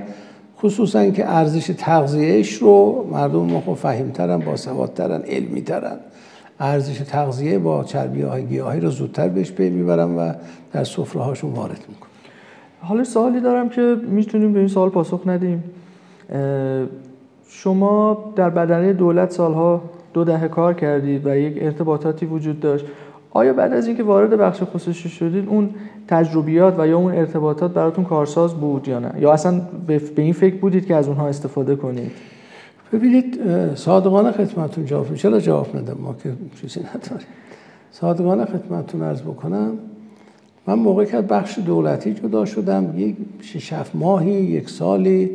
خصوصا 0.58 1.10
که 1.10 1.28
ارزش 1.28 1.70
تغذیهش 1.78 2.52
رو 2.52 3.06
مردم 3.12 3.38
ما 3.38 3.60
خب 3.60 3.74
فهیمترن 3.74 4.38
باسوادترن 4.38 5.22
علمیترن. 5.22 5.96
ارزش 6.60 6.98
تغذیه 6.98 7.58
با 7.58 7.84
چربی 7.84 8.22
های 8.22 8.44
گیاهی 8.46 8.80
رو 8.80 8.90
زودتر 8.90 9.28
بهش 9.28 9.52
پی 9.52 9.70
می‌برن 9.70 10.16
و 10.16 10.32
در 10.72 10.84
سفره 10.84 11.22
هاشون 11.22 11.52
وارد 11.52 11.84
می‌کنن. 11.88 12.10
حالا 12.80 13.04
سوالی 13.04 13.40
دارم 13.40 13.68
که 13.68 13.96
می‌تونیم 14.08 14.52
به 14.52 14.58
این 14.58 14.68
سوال 14.68 14.90
پاسخ 14.90 15.20
ندیم. 15.26 15.64
شما 17.56 18.24
در 18.36 18.50
بدنه 18.50 18.92
دولت 18.92 19.30
سالها 19.30 19.82
دو 20.14 20.24
دهه 20.24 20.48
کار 20.48 20.74
کردید 20.74 21.26
و 21.26 21.36
یک 21.36 21.58
ارتباطاتی 21.60 22.26
وجود 22.26 22.60
داشت. 22.60 22.84
آیا 23.30 23.52
بعد 23.52 23.72
از 23.72 23.86
اینکه 23.86 24.02
وارد 24.02 24.30
بخش 24.30 24.62
خصوصی 24.62 25.08
شدید 25.08 25.48
اون 25.48 25.70
تجربیات 26.08 26.74
و 26.78 26.86
یا 26.88 26.98
اون 26.98 27.14
ارتباطات 27.14 27.72
براتون 27.72 28.04
کارساز 28.04 28.54
بود 28.54 28.88
یا 28.88 28.98
نه؟ 28.98 29.12
یا 29.18 29.32
اصلا 29.32 29.60
به 29.86 30.00
این 30.16 30.32
فکر 30.32 30.56
بودید 30.56 30.86
که 30.86 30.94
از 30.94 31.08
اونها 31.08 31.28
استفاده 31.28 31.76
کنید؟ 31.76 32.10
ببینید 32.92 33.40
صادقانه 33.74 34.32
خدمتتون 34.32 34.84
جواب 34.84 35.14
چرا 35.14 35.40
جواب 35.40 35.76
ندم؟ 35.76 35.96
ما 36.02 36.14
که 36.22 36.32
چیزی 36.60 36.80
نداریم. 36.80 37.26
صادقانه 37.90 38.44
خدمتتون 38.44 39.02
عرض 39.02 39.22
بکنم 39.22 39.72
من 40.66 40.74
موقع 40.74 41.04
که 41.04 41.20
بخش 41.20 41.58
دولتی 41.58 42.14
جدا 42.14 42.44
شدم 42.44 42.94
یک 42.96 43.16
شش 43.40 43.72
ماهی 43.94 44.32
یک 44.32 44.70
سالی 44.70 45.30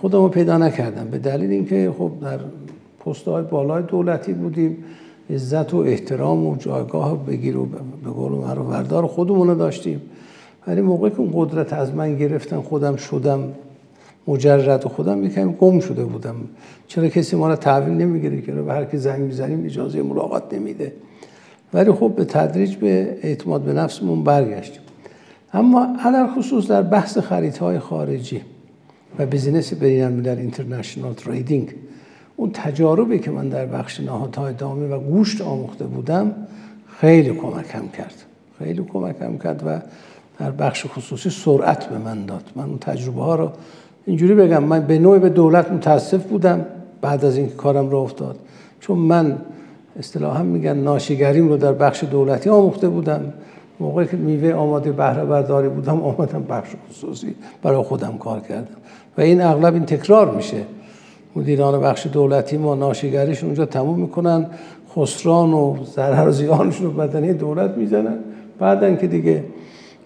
خودمو 0.00 0.28
پیدا 0.28 0.58
نکردم. 0.58 1.08
به 1.10 1.18
دلیل 1.18 1.50
اینکه 1.50 1.92
خب 1.98 2.10
در 2.22 2.38
پستهای 3.04 3.42
بالای 3.42 3.82
دولتی 3.82 4.32
بودیم 4.32 4.84
عزت 5.30 5.74
و 5.74 5.76
احترام 5.76 6.46
و 6.46 6.56
جایگاه 6.56 7.26
بگیر 7.26 7.56
و 7.56 7.66
به 8.04 8.10
قول 8.10 8.32
رو 8.32 8.64
وردار 8.64 9.06
خودمون 9.06 9.56
داشتیم. 9.56 10.02
ولی 10.66 10.80
موقعی 10.80 11.10
که 11.10 11.20
اون 11.20 11.30
قدرت 11.34 11.72
از 11.72 11.94
من 11.94 12.16
گرفتن 12.16 12.60
خودم 12.60 12.96
شدم 12.96 13.40
مجرد 14.28 14.84
خودم 14.84 15.24
یکم 15.24 15.52
گم 15.52 15.80
شده 15.80 16.04
بودم. 16.04 16.34
چرا 16.86 17.08
کسی 17.08 17.36
ما 17.36 17.48
رو 17.48 17.56
تحویل 17.56 17.94
نمی‌گیره 17.94 18.40
که 18.40 18.52
به 18.52 18.72
هر 18.72 18.84
کی 18.84 18.96
زنگ 18.96 19.20
می‌زنیم 19.20 19.64
اجازه 19.64 20.02
ملاقات 20.02 20.54
نمیده. 20.54 20.92
ولی 21.74 21.92
خب 21.92 22.12
به 22.16 22.24
تدریج 22.24 22.76
به 22.76 23.18
اعتماد 23.22 23.62
به 23.62 23.72
نفسمون 23.72 24.24
برگشتیم. 24.24 24.82
اما 25.52 25.96
علر 26.04 26.26
خصوص 26.38 26.66
در 26.66 26.82
بحث 26.82 27.18
خریدهای 27.18 27.78
خارجی. 27.78 28.40
و 29.18 29.26
business 29.26 29.74
بین 29.74 30.04
الملل 30.04 30.38
international 30.38 31.14
trading 31.14 31.74
اون 32.36 32.50
تجاربی 32.52 33.18
که 33.18 33.30
من 33.30 33.48
در 33.48 33.66
بخش 33.66 34.00
نهاده‌های 34.00 34.54
دامی 34.54 34.88
و 34.88 34.98
گوشت 34.98 35.40
آموخته 35.40 35.84
بودم 35.84 36.34
خیلی 37.00 37.30
کمکم 37.30 37.88
کرد. 37.88 38.14
خیلی 38.58 38.84
کمکم 38.92 39.38
کرد 39.38 39.62
و 39.66 39.80
در 40.38 40.50
بخش 40.50 40.86
خصوصی 40.86 41.30
سرعت 41.30 41.86
به 41.86 41.98
من 41.98 42.26
داد. 42.26 42.44
من 42.56 42.64
اون 42.64 42.78
تجربه 42.78 43.22
ها 43.22 43.34
رو 43.34 43.50
اینجوری 44.06 44.34
بگم 44.34 44.64
من 44.64 44.86
به 44.86 44.98
نوع 44.98 45.18
به 45.18 45.28
دولت 45.28 45.72
متاسف 45.72 46.24
بودم 46.24 46.66
بعد 47.00 47.24
از 47.24 47.36
اینکه 47.36 47.54
کارم 47.54 47.90
را 47.90 47.98
افتاد. 47.98 48.38
چون 48.80 48.98
من 48.98 49.38
اصطلاحا 49.98 50.42
میگن 50.42 50.76
ناشیگریم 50.76 51.48
رو 51.48 51.56
در 51.56 51.72
بخش 51.72 52.04
دولتی 52.04 52.50
آموخته 52.50 52.88
بودم. 52.88 53.32
موقعی 53.80 54.06
که 54.06 54.16
میوه 54.16 54.54
آماده 54.54 54.92
بهره 54.92 55.24
برداری 55.24 55.68
بودم 55.68 56.02
آمدم 56.02 56.42
بخش 56.42 56.68
خصوصی 56.90 57.34
برای 57.62 57.82
خودم 57.82 58.18
کار 58.18 58.40
کردم. 58.40 58.76
و 59.18 59.20
این 59.20 59.40
اغلب 59.40 59.74
این 59.74 59.86
تکرار 59.86 60.34
میشه. 60.34 60.62
مدیران 61.36 61.80
بخش 61.80 62.06
دولتی 62.06 62.56
ما 62.56 62.74
ناشیگریشون 62.74 63.48
اونجا 63.48 63.66
تموم 63.66 64.00
می‌کنن 64.00 64.46
خسران 64.96 65.52
و 65.52 65.84
ضرر 65.84 66.28
و 66.28 66.30
زیانشون 66.30 66.86
رو 66.86 66.92
بدنی 66.92 67.32
دولت 67.32 67.70
می‌زنن. 67.70 68.18
بعدن 68.58 68.96
که 68.96 69.06
دیگه 69.06 69.44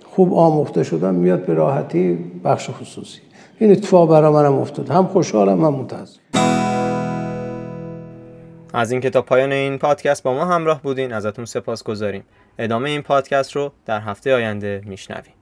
خوب 0.04 0.34
آموخته 0.34 0.82
شدن 0.82 1.14
میاد 1.14 1.46
به 1.46 1.54
راحتی 1.54 2.18
بخش 2.44 2.70
خصوصی. 2.70 3.20
این 3.58 3.70
اتفاق 3.70 4.10
برای 4.10 4.32
منم 4.32 4.54
افتاد. 4.54 4.88
هم 4.88 5.06
خوشحالم 5.06 5.64
هم 5.64 5.74
متاسف 5.74 6.18
از 8.74 8.92
اینکه 8.92 9.10
تا 9.10 9.22
پایان 9.22 9.52
این 9.52 9.78
پادکست 9.78 10.22
با 10.22 10.34
ما 10.34 10.44
همراه 10.44 10.82
بودین 10.82 11.12
ازتون 11.12 11.44
سپاس 11.44 11.82
گذاریم 11.82 12.24
ادامه 12.58 12.90
این 12.90 13.02
پادکست 13.02 13.56
رو 13.56 13.72
در 13.86 14.00
هفته 14.00 14.34
آینده 14.34 14.82
میشنویم 14.84 15.34